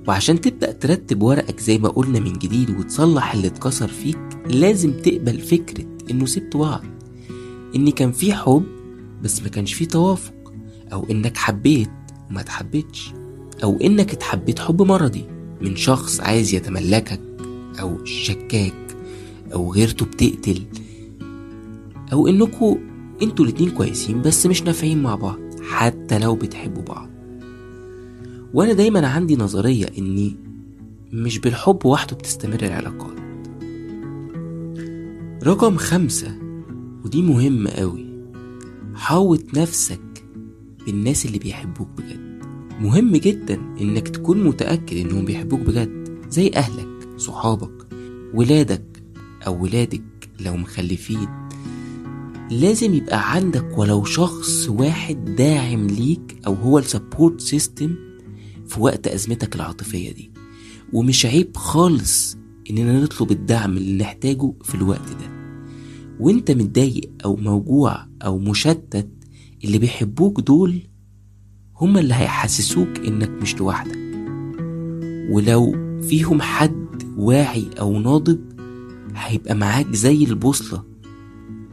وعشان 0.08 0.42
تبدأ 0.42 0.72
ترتب 0.72 1.22
ورقك 1.22 1.60
زي 1.60 1.78
ما 1.78 1.90
قلنا 1.90 2.20
من 2.20 2.34
جديد 2.34 2.70
وتصلح 2.70 3.34
اللي 3.34 3.48
اتكسر 3.48 3.88
فيك 3.88 4.20
لازم 4.48 4.94
تقبل 4.94 5.40
فكرة 5.40 5.86
إنه 6.12 6.26
سبتوا 6.26 6.60
بعض. 6.66 6.84
إن 7.76 7.90
كان 7.90 8.12
في 8.12 8.34
حب 8.34 8.64
بس 9.24 9.42
ما 9.42 9.48
كانش 9.50 9.74
في 9.74 9.86
توافق 9.86 10.34
أو 10.94 11.06
إنك 11.12 11.38
حبيت 11.38 11.90
وما 12.32 12.42
اتحبتش 12.42 13.14
أو 13.64 13.78
إنك 13.78 14.14
اتحبيت 14.14 14.60
حب 14.60 14.82
مرضي 14.82 15.26
من 15.62 15.76
شخص 15.76 16.20
عايز 16.20 16.54
يتملكك 16.54 17.22
أو 17.80 18.06
شكاك 18.06 18.98
أو 19.54 19.74
غيرته 19.74 20.06
بتقتل 20.06 20.62
أو 22.14 22.28
انكوا 22.28 22.76
إنتوا 23.22 23.46
الاتنين 23.46 23.70
كويسين 23.70 24.22
بس 24.22 24.46
مش 24.46 24.64
نافعين 24.64 25.04
مع 25.04 25.16
بعض 25.16 25.40
حتى 25.62 26.20
لو 26.20 26.36
بتحبوا 26.36 26.84
بعض. 26.84 27.10
وأنا 28.54 28.74
دايما 28.74 29.08
عندي 29.08 29.36
نظرية 29.36 29.86
إني 29.98 30.36
مش 31.14 31.40
بالحب 31.40 31.86
وحده 31.86 32.16
بتستمر 32.16 32.64
العلاقات. 32.64 33.16
رقم 35.44 35.78
خمسة 35.78 36.36
ودي 37.06 37.22
مهمة 37.22 37.70
قوي 37.70 38.06
حاوط 38.96 39.42
نفسك 39.54 40.11
بالناس 40.86 41.26
اللي 41.26 41.40
بيحبوك 41.40 41.88
بجد. 41.98 42.42
مهم 42.82 43.16
جدا 43.16 43.56
إنك 43.82 44.08
تكون 44.08 44.44
متأكد 44.44 44.98
إنهم 44.98 45.26
بيحبوك 45.26 45.60
بجد 45.60 46.20
زي 46.30 46.52
أهلك 46.56 46.88
صحابك 47.18 47.88
ولادك 48.34 49.04
أو 49.48 49.64
ولادك 49.64 50.30
لو 50.40 50.58
مخلفين. 50.58 51.28
لازم 52.52 52.94
يبقى 52.94 53.34
عندك 53.34 53.78
ولو 53.78 54.04
شخص 54.04 54.70
واحد 54.70 55.36
داعم 55.36 55.88
ليك 55.88 56.38
أو 56.48 56.54
هو 56.54 56.80
ال 56.80 56.88
support 56.88 57.42
system 57.42 57.96
في 58.68 58.80
وقت 58.80 59.08
أزمتك 59.08 59.56
العاطفية 59.56 60.12
دي. 60.12 60.32
ومش 60.94 61.26
عيب 61.26 61.58
خالص 61.58 62.38
إننا 62.70 63.02
نطلب 63.04 63.32
الدعم 63.32 63.78
اللي 63.78 64.04
نحتاجه 64.04 64.54
في 64.64 64.76
الوقت 64.76 65.10
ده. 65.10 65.32
وإنت 66.20 66.52
متضايق 66.52 67.12
أو 67.26 67.36
موجوع 67.36 68.08
أو 68.26 68.40
مشتت 68.40 69.10
اللي 69.64 69.78
بيحبوك 69.78 70.40
دول 70.40 70.82
هما 71.82 72.00
اللي 72.00 72.14
هيحسسوك 72.14 72.98
إنك 73.08 73.30
مش 73.42 73.56
لوحدك. 73.58 73.98
ولو 75.32 75.72
فيهم 76.02 76.42
حد 76.42 77.04
واعي 77.18 77.66
أو 77.80 78.00
ناضج 78.00 78.38
هيبقى 79.16 79.56
معاك 79.56 79.94
زي 79.94 80.24
البوصلة 80.24 80.84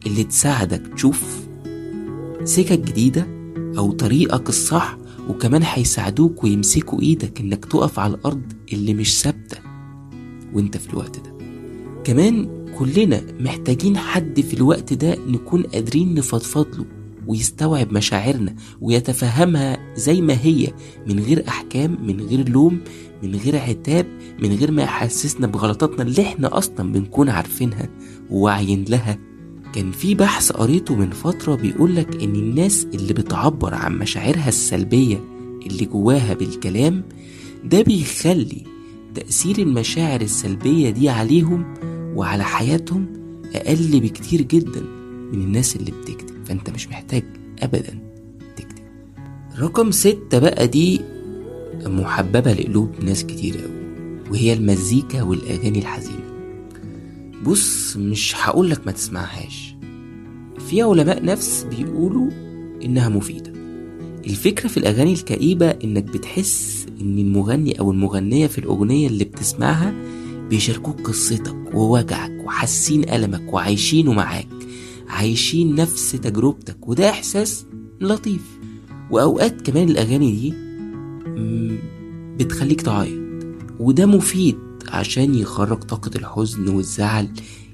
اللي 0.06 0.24
تساعدك 0.24 0.82
تشوف 0.94 1.48
سكك 2.44 2.78
جديدة 2.80 3.26
أو 3.78 3.92
طريقك 3.92 4.48
الصح 4.48 4.98
وكمان 5.28 5.62
هيساعدوك 5.64 6.44
ويمسكوا 6.44 7.00
إيدك 7.02 7.40
إنك 7.40 7.64
تقف 7.64 7.98
على 7.98 8.14
الأرض 8.14 8.42
اللي 8.72 8.94
مش 8.94 9.20
ثابتة 9.22 9.58
وإنت 10.54 10.76
في 10.76 10.90
الوقت 10.90 11.16
ده. 11.18 11.32
كمان 12.04 12.48
كلنا 12.78 13.22
محتاجين 13.40 13.96
حد 13.96 14.40
في 14.40 14.54
الوقت 14.54 14.92
ده 14.92 15.16
نكون 15.26 15.62
قادرين 15.62 16.14
نفضفض 16.14 16.66
له 16.76 16.84
ويستوعب 17.28 17.92
مشاعرنا 17.92 18.54
ويتفهمها 18.80 19.94
زي 19.96 20.20
ما 20.20 20.38
هي 20.42 20.68
من 21.06 21.20
غير 21.20 21.44
أحكام 21.48 21.98
من 22.06 22.20
غير 22.20 22.48
لوم 22.48 22.80
من 23.22 23.34
غير 23.36 23.56
عتاب 23.56 24.06
من 24.42 24.52
غير 24.52 24.70
ما 24.70 24.82
يحسسنا 24.82 25.46
بغلطاتنا 25.46 26.02
اللي 26.02 26.22
إحنا 26.22 26.58
أصلا 26.58 26.92
بنكون 26.92 27.28
عارفينها 27.28 27.88
وواعيين 28.30 28.84
لها. 28.88 29.18
كان 29.72 29.92
في 29.92 30.14
بحث 30.14 30.52
قريته 30.52 30.94
من 30.94 31.10
فترة 31.10 31.54
بيقولك 31.54 32.22
إن 32.22 32.34
الناس 32.34 32.86
اللي 32.94 33.12
بتعبر 33.12 33.74
عن 33.74 33.98
مشاعرها 33.98 34.48
السلبية 34.48 35.24
اللي 35.66 35.84
جواها 35.84 36.34
بالكلام 36.34 37.04
ده 37.64 37.82
بيخلي 37.82 38.62
تأثير 39.14 39.58
المشاعر 39.58 40.20
السلبية 40.20 40.90
دي 40.90 41.08
عليهم 41.08 41.74
وعلى 42.16 42.44
حياتهم 42.44 43.06
أقل 43.54 44.00
بكتير 44.00 44.42
جدا 44.42 44.80
من 45.32 45.40
الناس 45.42 45.76
اللي 45.76 45.90
بتكتب. 45.90 46.37
فأنت 46.48 46.70
مش 46.70 46.88
محتاج 46.88 47.24
أبدا 47.62 47.98
تكتب. 48.56 48.84
رقم 49.58 49.90
ستة 49.90 50.38
بقى 50.38 50.66
دي 50.66 51.00
محببة 51.86 52.52
لقلوب 52.52 52.90
ناس 53.04 53.24
كتير 53.24 53.54
أوي 53.54 53.78
وهي 54.30 54.52
المزيكا 54.52 55.22
والأغاني 55.22 55.78
الحزينة. 55.78 56.24
بص 57.44 57.96
مش 57.96 58.34
هقولك 58.36 58.86
ما 58.86 58.92
تسمعهاش. 58.92 59.74
في 60.68 60.82
علماء 60.82 61.24
نفس 61.24 61.66
بيقولوا 61.70 62.30
إنها 62.84 63.08
مفيدة. 63.08 63.52
الفكرة 64.26 64.68
في 64.68 64.76
الأغاني 64.76 65.12
الكئيبة 65.12 65.70
إنك 65.70 66.04
بتحس 66.04 66.86
إن 67.00 67.18
المغني 67.18 67.80
أو 67.80 67.90
المغنية 67.90 68.46
في 68.46 68.58
الأغنية 68.58 69.06
اللي 69.08 69.24
بتسمعها 69.24 69.94
بيشاركوك 70.50 71.00
قصتك 71.00 71.74
ووجعك 71.74 72.32
وحاسين 72.44 73.08
ألمك 73.08 73.52
وعايشينه 73.52 74.12
معاك. 74.12 74.48
عايشين 75.08 75.74
نفس 75.74 76.12
تجربتك 76.12 76.88
وده 76.88 77.10
إحساس 77.10 77.66
لطيف 78.00 78.58
وأوقات 79.10 79.60
كمان 79.60 79.88
الأغاني 79.88 80.32
دي 80.32 80.54
بتخليك 82.44 82.80
تعيط 82.82 83.18
وده 83.80 84.06
مفيد 84.06 84.58
عشان 84.88 85.34
يخرج 85.34 85.78
طاقة 85.78 86.10
الحزن 86.16 86.68
والزعل 86.68 87.28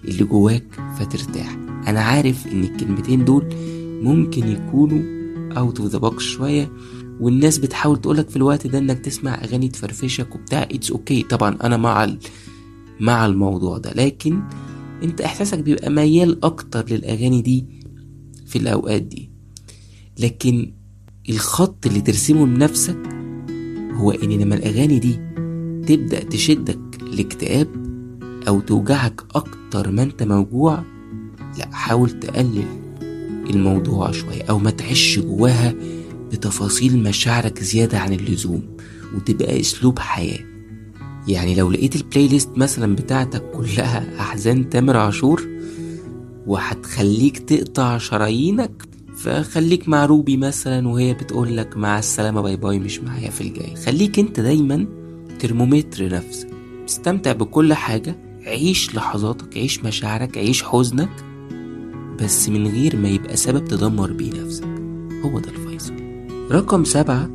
اللي 0.05 0.25
جواك 0.25 0.65
فترتاح 0.99 1.57
أنا 1.87 2.01
عارف 2.01 2.47
إن 2.47 2.65
الكلمتين 2.65 3.25
دول 3.25 3.55
ممكن 4.03 4.49
يكونوا 4.49 5.03
out 5.59 5.81
of 5.81 5.89
the 5.89 6.19
شوية 6.19 6.73
والناس 7.21 7.59
بتحاول 7.59 8.01
تقولك 8.01 8.29
في 8.31 8.37
الوقت 8.37 8.67
ده 8.67 8.79
إنك 8.79 8.99
تسمع 8.99 9.35
أغاني 9.35 9.69
تفرفشك 9.69 10.35
وبتاع 10.35 10.63
it's 10.63 10.91
okay 10.91 11.23
okay. 11.23 11.27
طبعا 11.27 11.57
أنا 11.63 11.77
مع. 11.77 12.17
مع 13.01 13.27
الموضوع 13.27 13.79
ده 13.79 13.93
لكن 13.93 14.43
انت 15.03 15.21
احساسك 15.21 15.59
بيبقى 15.59 15.91
ميال 15.91 16.45
أكتر 16.45 16.85
للاغاني 16.91 17.43
دي 17.43 17.65
في 18.47 18.57
الاوقات 18.59 19.03
دي. 19.03 19.31
لكن 20.19 20.73
الخط 21.29 21.87
اللي 21.87 22.01
ترسمه 22.01 22.47
لنفسك 22.47 22.99
هو 23.93 24.11
ان 24.11 24.31
لما 24.31 24.55
الاغاني 24.55 24.99
دي 24.99 25.13
تبدأ 25.87 26.25
تشدك 26.25 26.79
لاكتئاب 27.03 27.69
أو 28.49 28.61
توجعك 28.61 29.23
أكتر 29.35 29.91
ما 29.91 30.03
انت 30.03 30.23
موجوع 30.23 30.85
لا 31.59 31.69
حاول 31.73 32.11
تقلل 32.21 32.65
الموضوع 33.51 34.11
شوية 34.13 34.43
أو 34.43 34.59
ما 34.59 34.71
تعيش 34.71 35.19
جواها 35.19 35.75
بتفاصيل 36.33 37.03
مشاعرك 37.03 37.63
زيادة 37.63 37.99
عن 37.99 38.13
اللزوم 38.13 38.63
وتبقى 39.17 39.61
اسلوب 39.61 39.99
حياة. 39.99 40.54
يعني 41.29 41.55
لو 41.55 41.71
لقيت 41.71 41.97
ال 41.97 42.29
playlist 42.29 42.51
مثلا 42.59 42.97
بتاعتك 42.97 43.51
كلها 43.51 44.21
أحزان 44.21 44.71
تامر 44.71 44.97
عاشور 44.97 45.49
وهتخليك 46.47 47.39
تقطع 47.39 47.99
شرايينك 47.99 48.83
فخليك 49.17 49.89
مع 49.89 50.05
روبي 50.05 50.37
مثلا 50.37 50.89
وهي 50.89 51.15
بتقول 51.15 51.57
لك 51.57 51.77
مع 51.77 51.99
السلامة 51.99 52.41
bye 52.41 52.57
bye 52.57 52.79
مش 52.79 53.01
معايا 53.01 53.31
في 53.31 53.41
الجاي. 53.41 53.77
خليك 53.77 54.19
أنت 54.19 54.41
دايما 54.41 54.87
ترمومتر 55.39 56.09
نفسك 56.09 56.49
استمتع 56.89 57.33
بكل 57.33 57.75
حاجة 57.75 58.17
عيش 58.47 58.95
لحظاتك 58.95 59.57
عيش 59.57 59.85
مشاعرك 59.85 60.39
عيش 60.39 60.63
حزنك 60.63 61.11
بس 62.23 62.49
من 62.49 62.67
غير 62.67 62.97
ما 62.97 63.09
يبقى 63.09 63.37
سبب 63.37 63.65
تدمر 63.65 64.13
بيه 64.13 64.43
نفسك. 64.43 64.65
هو 65.25 65.39
ده 65.39 65.51
الفيصل. 65.51 65.95
رقم 66.51 66.85
سبعة 66.85 67.31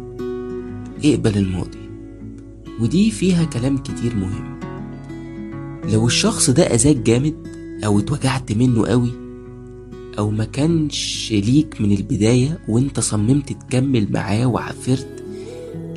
اقبل 1.06 1.38
الماضي. 1.38 1.88
ودي 2.80 3.12
فيها 3.12 3.44
كلام 3.44 3.78
كتير 3.78 4.15
مهم. 4.15 4.60
لو 5.94 6.08
الشخص 6.08 6.50
ده 6.50 6.63
أذاك 6.63 6.96
جامد 6.96 7.48
أو 7.86 8.00
اتوجعت 8.00 8.52
منه 8.52 8.88
قوي 8.88 9.12
أو 10.20 10.30
ما 10.32 10.46
كانش 10.46 11.32
ليك 11.32 11.82
من 11.82 11.92
البداية 11.92 12.60
وانت 12.68 13.00
صممت 13.00 13.54
تكمل 13.54 14.08
معاه 14.12 14.46
وعافرت 14.46 15.24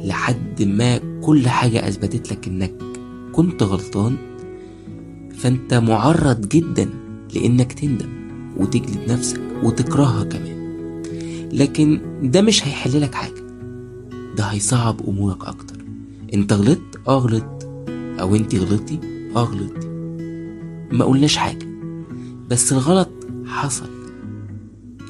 لحد 0.05 0.63
ما 0.63 1.01
كل 1.21 1.49
حاجة 1.49 1.89
أثبتت 1.89 2.33
لك 2.33 2.49
إنك 2.49 2.75
كنت 3.33 3.63
غلطان 3.63 4.17
فأنت 5.39 5.75
معرض 5.75 6.49
جدا 6.49 6.89
لإنك 7.35 7.73
تندم 7.73 8.09
وتجلد 8.57 9.11
نفسك 9.13 9.41
وتكرهها 9.63 10.25
كمان. 10.25 10.63
لكن 11.53 12.01
ده 12.23 12.43
مش 12.43 12.67
هيحللك 12.67 13.15
حاجة 13.15 13.43
ده 14.37 14.45
هيصعب 14.45 15.01
أمورك 15.09 15.45
أكتر. 15.45 15.72
أنت 16.35 16.53
غلطت 16.53 17.01
آه 17.09 17.19
غلطت. 17.19 17.69
أو 18.21 18.35
أنت 18.35 18.55
غلطتي 18.55 19.01
آه 19.37 19.45
غلطتي. 19.45 19.89
ما 20.93 21.05
قلناش 21.05 21.37
حاجة. 21.37 21.67
بس 22.51 22.73
الغلط 22.73 23.11
حصل. 23.47 23.91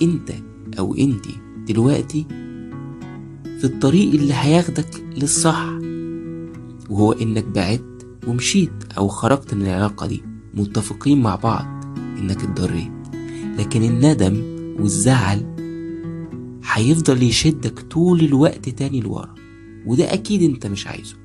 أنت 0.03 0.33
أو 0.79 0.95
أنتي 0.95 1.37
دلوقتي 1.69 2.27
في 3.59 3.65
الطريق 3.65 4.15
اللي 4.15 4.35
هياخدك 4.35 5.05
للصح. 5.17 5.69
وهو 6.91 7.13
انك 7.13 7.45
بعدت 7.45 8.07
ومشيت 8.27 8.93
أو 8.99 9.09
خرجت 9.09 9.55
من 9.55 9.63
العلاقة 9.63 10.07
دي. 10.07 10.23
متفقين 10.55 11.23
مع 11.23 11.35
بعض 11.35 11.85
انك 12.19 12.45
اتضريت. 12.45 12.93
لكن 13.59 13.83
الندم 13.83 14.43
والزعل 14.81 15.53
هيفضل 16.73 17.23
يشدك 17.23 17.81
طول 17.81 18.21
الوقت 18.21 18.69
تاني 18.69 19.01
لورا. 19.01 19.35
وده 19.87 20.13
أكيد 20.15 20.43
أنت 20.43 20.67
مش 20.67 20.87
عايزه. 20.87 21.17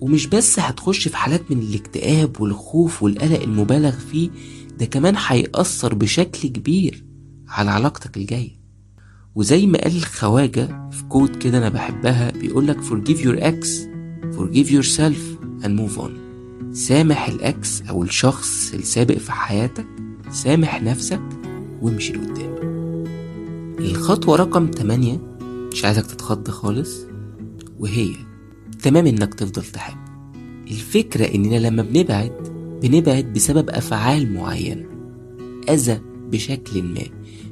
ومش 0.00 0.26
بس 0.26 0.58
هتخش 0.60 1.08
في 1.08 1.16
حالات 1.16 1.50
من 1.50 1.58
الاكتئاب 1.58 2.40
والخوف 2.40 3.02
والقلق 3.02 3.42
المبالغ 3.42 3.90
فيه 3.90 4.30
ده 4.78 4.86
كمان 4.86 5.14
هيأثر 5.26 5.94
بشكل 5.94 6.48
كبير 6.48 7.04
على 7.48 7.70
علاقتك 7.70 8.16
الجاية. 8.16 8.60
وزي 9.34 9.66
ما 9.66 9.78
قال 9.78 9.96
الخواجة 9.96 10.88
في 10.90 11.02
كود 11.04 11.36
كده 11.36 11.58
أنا 11.58 11.68
بحبها 11.68 12.30
بيقولك 12.30 12.80
forgive 12.80 13.18
your 13.24 13.40
ex 13.42 13.66
forgive 14.36 14.70
yourself 14.70 15.20
and 15.64 15.68
move 15.80 16.00
on. 16.00 16.10
سامح 16.72 17.28
الأكس 17.28 17.82
أو 17.82 18.02
الشخص 18.02 18.74
السابق 18.74 19.18
في 19.18 19.32
حياتك 19.32 19.86
سامح 20.30 20.82
نفسك 20.82 21.22
وامشي 21.82 22.12
لقدام. 22.12 22.54
الخطوة 23.78 24.36
رقم 24.36 24.70
8 24.70 25.18
مش 25.72 25.84
عايزك 25.84 26.06
تتخض 26.06 26.50
خالص. 26.50 27.09
وهي 27.80 28.10
تمام 28.82 29.06
إنك 29.06 29.34
تفضل 29.34 29.62
تحب. 29.62 29.98
الفكرة 30.70 31.24
إننا 31.34 31.56
لما 31.56 31.82
بنبعد 31.82 32.32
بنبعد 32.82 33.32
بسبب 33.32 33.70
أفعال 33.70 34.34
معينة. 34.34 34.86
أذى 35.68 36.00
بشكل 36.32 36.82
ما. 36.82 37.02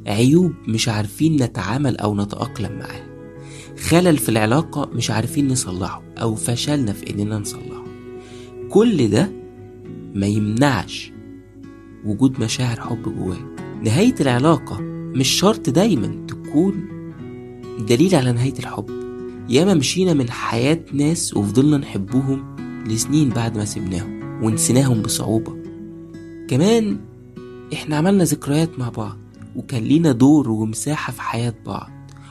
عيوب 0.07 0.53
مش 0.69 0.88
عارفين 0.88 1.43
نتعامل 1.43 1.97
أو 1.97 2.17
نتأقلم 2.17 2.79
معاها. 2.79 3.09
خلل 3.79 4.19
في 4.19 4.29
العلاقة 4.29 4.91
مش 4.95 5.11
عارفين 5.11 5.49
نصلحه 5.49 6.03
أو 6.19 6.35
فشلنا 6.35 6.93
في 6.93 7.11
إننا 7.11 7.38
نصلحه. 7.38 7.85
كل 8.71 9.09
ده 9.09 9.33
ما 10.14 10.27
يمنعش 10.27 11.12
وجود 12.05 12.41
مشاعر 12.41 12.81
حب 12.81 13.03
جواك. 13.03 13.47
نهاية 13.85 14.14
العلاقة 14.21 14.81
مش 14.81 15.29
شرط 15.29 15.71
دايما 15.71 16.27
تكون 16.29 16.85
دليل 17.88 18.14
على 18.14 18.33
نهاية 18.33 18.59
الحب. 18.59 18.97
ياما 19.48 19.74
مشينا 19.74 20.14
من 20.14 20.30
حياة 20.30 20.80
ناس 20.92 21.37
وفضلنا 21.37 21.76
نحبهم 21.76 22.56
لسنين 22.87 23.28
بعد 23.28 23.56
ما 23.56 23.64
سبناهم 23.64 24.42
ونسيناهم 24.44 25.02
بصعوبة. 25.02 25.56
كمان 26.48 26.98
إحنا 27.72 27.96
عملنا 27.96 28.24
ذكريات 28.24 28.78
مع 28.78 28.88
بعض 28.88 29.18
وكان 29.56 29.82
لينا 29.82 30.12
دور 30.12 30.50
ومساحة 30.50 31.12
في 31.12 31.22
حياة 31.22 31.54
بعض 31.66 31.90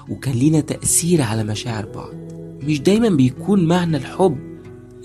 وكان 0.09 0.33
لينا 0.33 0.59
تأثير 0.59 1.21
على 1.21 1.43
مشاعر 1.43 1.85
بعض. 1.85 2.13
مش 2.63 2.81
دايما 2.81 3.09
بيكون 3.09 3.67
معنى 3.67 3.97
الحب 3.97 4.37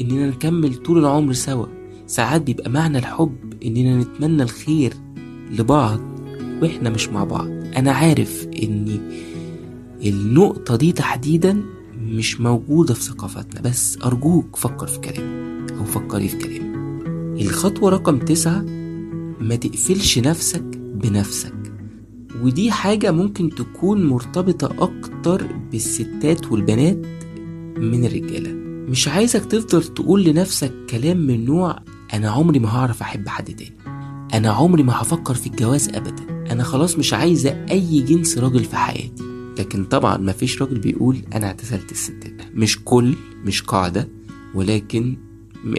إننا 0.01 0.27
نكمل 0.27 0.75
طول 0.75 0.99
العمر 0.99 1.33
سوا. 1.33 1.67
ساعات 2.07 2.43
بيبقى 2.43 2.71
معنى 2.71 2.99
الحب 2.99 3.37
إننا 3.65 3.97
نتمنى 3.97 4.43
الخير 4.43 4.95
لبعض 5.51 6.01
وإحنا 6.63 6.91
مش 6.91 7.09
مع 7.09 7.25
بعض. 7.25 7.49
أنا 7.77 7.93
عارف 7.93 8.47
إن 8.63 9.01
النقطة 10.05 10.77
دي 10.77 10.93
تحديدا 10.93 11.63
مش 12.03 12.41
موجودة 12.41 12.95
في 12.95 13.03
ثقافتنا 13.03 13.61
بس 13.61 13.99
أرجوك 14.05 14.57
فكر 14.57 14.87
في 14.87 14.99
كلامي 14.99 15.67
أو 15.79 15.85
فكري 15.85 16.29
في 16.29 16.37
كلامي. 16.37 16.73
الخطوة 17.43 17.91
رقم 17.91 18.19
تسعة 18.19 18.65
ما 19.41 19.55
تقفلش 19.57 20.19
نفسك 20.19 20.65
بنفسك. 20.77 21.55
ودي 22.43 22.71
حاجة 22.71 23.11
ممكن 23.11 23.51
تكون 23.51 24.07
مرتبطة 24.07 24.75
أكتر 24.79 25.47
بالستات 25.73 26.53
والبنات 26.53 27.07
من 27.79 28.05
الرجالة. 28.05 28.53
مش 28.91 29.09
عايزك 29.09 29.45
تفضل 29.45 29.83
تقول 29.83 30.25
لنفسك 30.25 30.73
كلام 30.91 31.17
من 31.17 31.45
نوع 31.45 31.79
أنا 32.15 32.31
عمري 32.31 32.59
ما 32.59 32.69
هعرف 32.69 33.01
أحب 33.03 33.29
حد 33.29 33.45
تاني. 33.45 33.77
أنا 34.35 34.51
عمري 34.51 34.83
ما 34.83 35.03
هفكر 35.03 35.35
في 35.35 35.47
الجواز 35.47 35.89
أبدا. 35.89 36.53
أنا 36.53 36.63
خلاص 36.63 36.99
مش 36.99 37.15
عايزة 37.15 37.51
أي 37.71 38.01
جنس 38.01 38.39
راجل 38.39 38.65
في 38.65 38.77
حياتي. 38.77 39.32
لكن 39.59 39.85
طبعا 39.85 40.17
مفيش 40.17 40.63
راجل 40.63 40.79
بيقول 40.79 41.17
أنا 41.35 41.47
اعتزلت 41.47 41.93
الستات. 41.93 42.33
مش 42.55 42.85
كل 42.85 43.15
مش 43.45 43.63
قاعدة 43.63 44.09
ولكن 44.55 45.17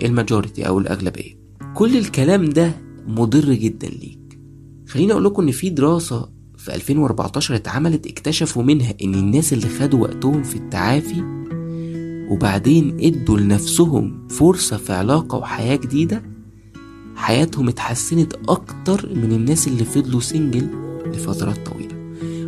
الماجوريتي 0.04 0.68
أو 0.68 0.80
الأغلبية. 0.80 1.38
كل 1.74 1.98
الكلام 1.98 2.50
ده 2.50 2.72
مضر 3.08 3.54
جدا 3.54 3.88
ليك. 3.88 4.40
خليني 4.88 5.12
أقول 5.12 5.24
لكم 5.26 5.42
إن 5.44 5.52
في 5.52 5.70
دراسة 5.70 6.30
في 6.58 6.76
2014 6.76 7.56
اتعملت 7.56 8.08
اكتشفوا 8.08 8.64
منها 8.64 8.94
إن 9.04 9.14
الناس 9.16 9.54
اللي 9.54 9.68
خدوا 9.68 10.00
وقتهم 10.00 10.44
في 10.44 10.56
التعافي 10.56 11.24
وبعدين 12.30 12.98
إدوا 13.00 13.38
لنفسهم 13.40 14.28
فرصة 14.28 14.78
في 14.78 14.94
علاقة 14.94 15.38
وحياة 15.38 15.76
جديدة 15.76 16.24
حياتهم 17.16 17.68
اتحسنت 17.68 18.34
أكتر 18.50 19.10
من 19.16 19.32
الناس 19.32 19.68
اللي 19.68 19.84
فضلوا 19.86 20.22
سنجل 20.22 20.68
لفترات 21.06 21.68
طويلة. 21.70 21.93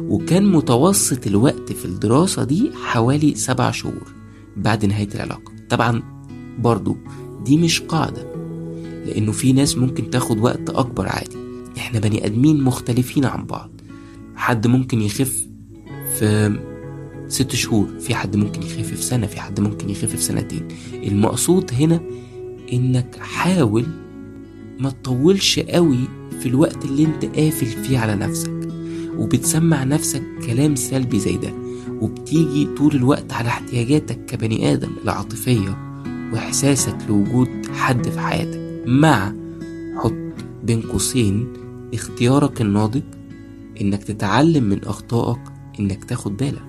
وكان 0.10 0.52
متوسط 0.52 1.28
الوقت 1.28 1.72
في 1.72 1.86
الدراسة 1.86 2.44
دي 2.44 2.72
حوالي 2.84 3.36
سبع 3.36 3.72
شهور 3.72 4.14
بعد 4.58 4.86
نهاية 4.86 5.10
العلاقة. 5.16 5.52
طبعا 5.70 6.04
برضو 6.60 6.98
دي 7.46 7.58
مش 7.58 7.82
قاعدة 7.82 8.36
لأنه 9.06 9.32
في 9.32 9.54
ناس 9.54 9.78
ممكن 9.78 10.10
تاخد 10.10 10.40
وقت 10.40 10.70
أكبر 10.70 11.08
عادي. 11.08 11.38
إحنا 11.78 12.00
بني 12.00 12.26
آدمين 12.26 12.64
مختلفين 12.64 13.26
عن 13.26 13.46
بعض. 13.46 13.72
حد 14.36 14.68
ممكن 14.68 15.02
يخف 15.02 15.48
في 16.20 16.60
ست 17.28 17.56
شهور 17.56 17.88
في 18.00 18.16
حد 18.16 18.36
ممكن 18.36 18.62
يخف 18.62 18.88
في 18.94 18.96
سنة 18.96 19.28
في 19.28 19.40
حد 19.42 19.60
ممكن 19.60 19.90
يخف 19.90 20.06
في 20.06 20.18
سنتين. 20.18 20.68
المقصود 20.94 21.72
هنا 21.74 22.02
إنك 22.74 23.16
حاول 23.20 23.86
ما 24.80 24.90
تطولش 24.90 25.60
قوي 25.60 26.00
في 26.40 26.46
الوقت 26.46 26.86
اللي 26.86 27.06
أنت 27.06 27.26
قافل 27.26 27.66
فيه 27.66 28.00
على 28.00 28.16
نفسك. 28.16 28.55
وبتسمع 29.18 29.84
نفسك 29.84 30.24
كلام 30.46 30.76
سلبي 30.76 31.20
زي 31.20 31.38
ده 31.38 31.54
وبتيجي 32.02 32.68
طول 32.78 32.96
الوقت 32.96 33.34
على 33.34 33.48
احتياجاتك 33.50 34.26
كبني 34.26 34.74
آدم 34.74 34.90
العاطفية 35.04 35.78
وإحساسك 36.34 36.98
لوجود 37.10 37.50
حد 37.74 38.10
في 38.10 38.20
حياتك. 38.20 38.84
مع 38.88 39.34
حط 39.98 40.14
بين 40.64 40.82
قوسين 40.82 41.48
اختيارك 41.94 42.62
الناضج 42.62 43.02
إنك 43.82 44.04
تتعلم 44.04 44.64
من 44.64 44.84
أخطائك 44.84 45.40
إنك 45.80 46.04
تاخد 46.04 46.38
بالك. 46.38 46.64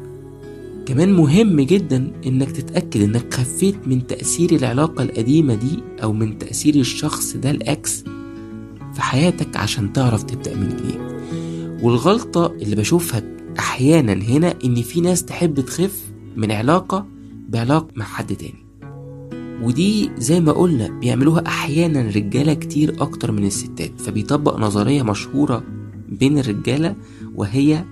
كمان 0.87 1.13
مهم 1.13 1.61
جدا 1.61 2.13
إنك 2.27 2.51
تتأكد 2.51 3.03
إنك 3.03 3.35
خفيت 3.35 3.89
من 3.89 4.07
تأثير 4.07 4.53
العلاقة 4.57 5.03
القديمة 5.03 5.55
دي 5.55 5.79
أو 6.03 6.13
من 6.13 6.39
تأثير 6.39 6.75
الشخص 6.75 7.37
ده 7.37 7.51
الاكس 7.51 8.05
في 8.95 9.03
حياتك 9.03 9.57
عشان 9.57 9.93
تعرف 9.93 10.23
تبدأ 10.23 10.55
من 10.55 10.69
جديد. 10.69 11.16
والغلطة 11.83 12.47
اللي 12.47 12.77
بشوفها 12.77 13.23
أحيانا 13.59 14.13
هنا 14.13 14.55
إن 14.65 14.83
في 14.83 15.01
ناس 15.01 15.25
تحب 15.25 15.61
تخف 15.61 16.03
من 16.37 16.53
علاقة 16.53 17.07
بعلاقة 17.49 17.89
مع 17.97 18.05
حد 18.05 18.37
تاني. 18.37 18.67
ودي 19.63 20.11
زي 20.19 20.41
ما 20.41 20.53
قلنا 20.53 20.89
بيعملوها 20.89 21.47
أحيانا 21.47 22.03
رجالة 22.11 22.55
كتير 22.55 23.03
أكتر 23.03 23.33
من 23.33 23.47
الستات 23.47 24.01
فبيطبق 24.01 24.59
نظرية 24.59 25.03
مشهورة 25.03 25.65
بين 26.09 26.39
الرجالة 26.39 26.97
وهي 27.35 27.85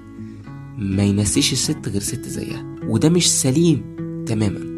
ما 0.79 1.03
ينسيش 1.03 1.53
الست 1.53 1.89
غير 1.89 2.01
ست 2.01 2.29
زيها 2.29 2.77
وده 2.89 3.09
مش 3.09 3.31
سليم 3.33 3.83
تماما. 4.27 4.75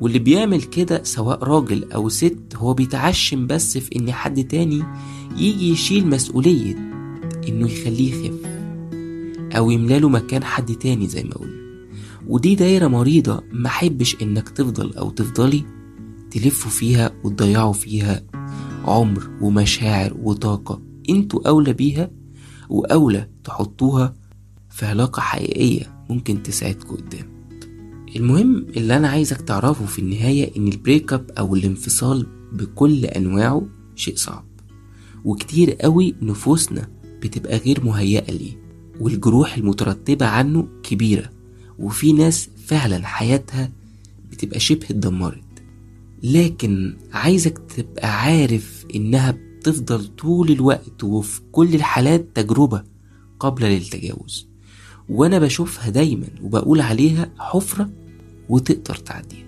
واللي 0.00 0.18
بيعمل 0.18 0.62
كده 0.62 1.02
سواء 1.04 1.44
راجل 1.44 1.92
أو 1.92 2.08
ست 2.08 2.38
هو 2.56 2.74
بيتعشم 2.74 3.46
بس 3.46 3.78
في 3.78 3.96
إن 3.96 4.12
حد 4.12 4.44
تاني 4.44 4.82
يجي 5.36 5.70
يشيل 5.70 6.06
مسؤولية 6.08 6.95
إنه 7.48 7.70
يخليه 7.70 8.14
يخف. 8.14 8.46
أو 9.56 9.70
يملاله 9.70 10.08
مكان 10.08 10.44
حد 10.44 10.74
تاني 10.74 11.06
زي 11.06 11.22
ما 11.22 11.34
قلنا. 11.34 11.66
ودي 12.26 12.54
دايرة 12.54 12.88
مريضة 12.88 13.42
محبش 13.52 14.16
إنك 14.22 14.48
تفضل 14.48 14.94
أو 14.94 15.10
تفضلي 15.10 15.64
تلفوا 16.30 16.70
فيها 16.70 17.10
وتضيعوا 17.24 17.72
فيها 17.72 18.22
عمر 18.84 19.30
ومشاعر 19.40 20.16
وطاقة 20.22 20.82
أنتوا 21.10 21.48
أولى 21.48 21.72
بيها 21.72 22.10
وأولى 22.68 23.28
تحطوها 23.44 24.14
في 24.70 24.86
علاقة 24.86 25.20
حقيقية 25.20 26.04
ممكن 26.10 26.42
تساعدكوا 26.42 26.96
قدام. 26.96 27.36
المهم 28.16 28.66
اللي 28.76 28.96
أنا 28.96 29.08
عايزك 29.08 29.40
تعرفه 29.40 29.86
في 29.86 29.98
النهاية 29.98 30.56
إن 30.56 30.68
ال 30.68 30.75
break 30.75 31.12
up 31.12 31.30
أو 31.38 31.54
الانفصال 31.54 32.26
بكل 32.52 33.04
أنواعه 33.04 33.66
شيء 33.94 34.16
صعب. 34.16 34.44
وكتير 35.24 35.72
قوي 35.72 36.14
نفوسنا 36.22 36.88
بتبقى 37.26 37.56
غير 37.58 37.84
مهيئة 37.84 38.32
ليه 38.32 38.52
والجروح 39.00 39.56
المترتبة 39.56 40.26
عنه 40.26 40.68
كبيرة 40.82 41.30
وفي 41.78 42.12
ناس 42.12 42.48
فعلا 42.66 43.06
حياتها 43.06 43.70
بتبقى 44.30 44.60
شبه 44.60 44.84
اتدمرت. 44.90 45.42
لكن 46.22 46.96
عايزك 47.12 47.58
تبقى 47.58 48.22
عارف 48.22 48.86
إنها 48.94 49.30
بتفضل 49.30 50.06
طول 50.06 50.50
الوقت 50.50 51.04
وفي 51.04 51.40
كل 51.52 51.74
الحالات 51.74 52.26
تجربة 52.34 52.82
قابلة 53.40 53.64
للتجاوز 53.64 54.46
وأنا 55.08 55.38
بشوفها 55.38 55.90
دايما 55.90 56.26
وبقول 56.42 56.80
عليها 56.80 57.32
حفرة 57.38 57.90
وتقدر 58.48 58.94
تعديها. 58.94 59.46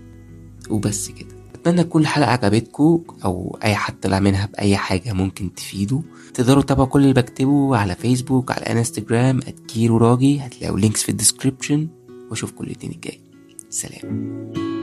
وبس 0.70 1.08
كده. 1.10 1.37
أتمنى 1.68 1.84
تكون 1.84 2.02
الحلقة 2.02 2.30
عجبتكم 2.30 3.02
أو 3.24 3.58
أي 3.64 3.74
حد 3.74 4.00
طلع 4.00 4.20
منها 4.20 4.46
بأي 4.46 4.76
حاجة 4.76 5.12
ممكن 5.12 5.54
تفيده. 5.54 6.02
تقدروا 6.34 6.62
تتابعوا 6.62 6.88
كل 6.88 7.02
اللي 7.02 7.12
بكتبه 7.12 7.76
على 7.76 7.94
فيسبوك 7.94 8.50
على 8.50 8.62
انستجرام 8.62 9.40
@كيرو 9.68 9.96
راجي. 9.96 10.40
هتلاقوا 10.40 10.78
links 10.78 11.02
في 11.02 11.08
ال 11.08 11.15
description 11.15 11.88
وأشوفكم 12.30 12.64
الاثنين 12.64 12.92
الجاي. 12.92 13.20
سلام. 13.70 14.77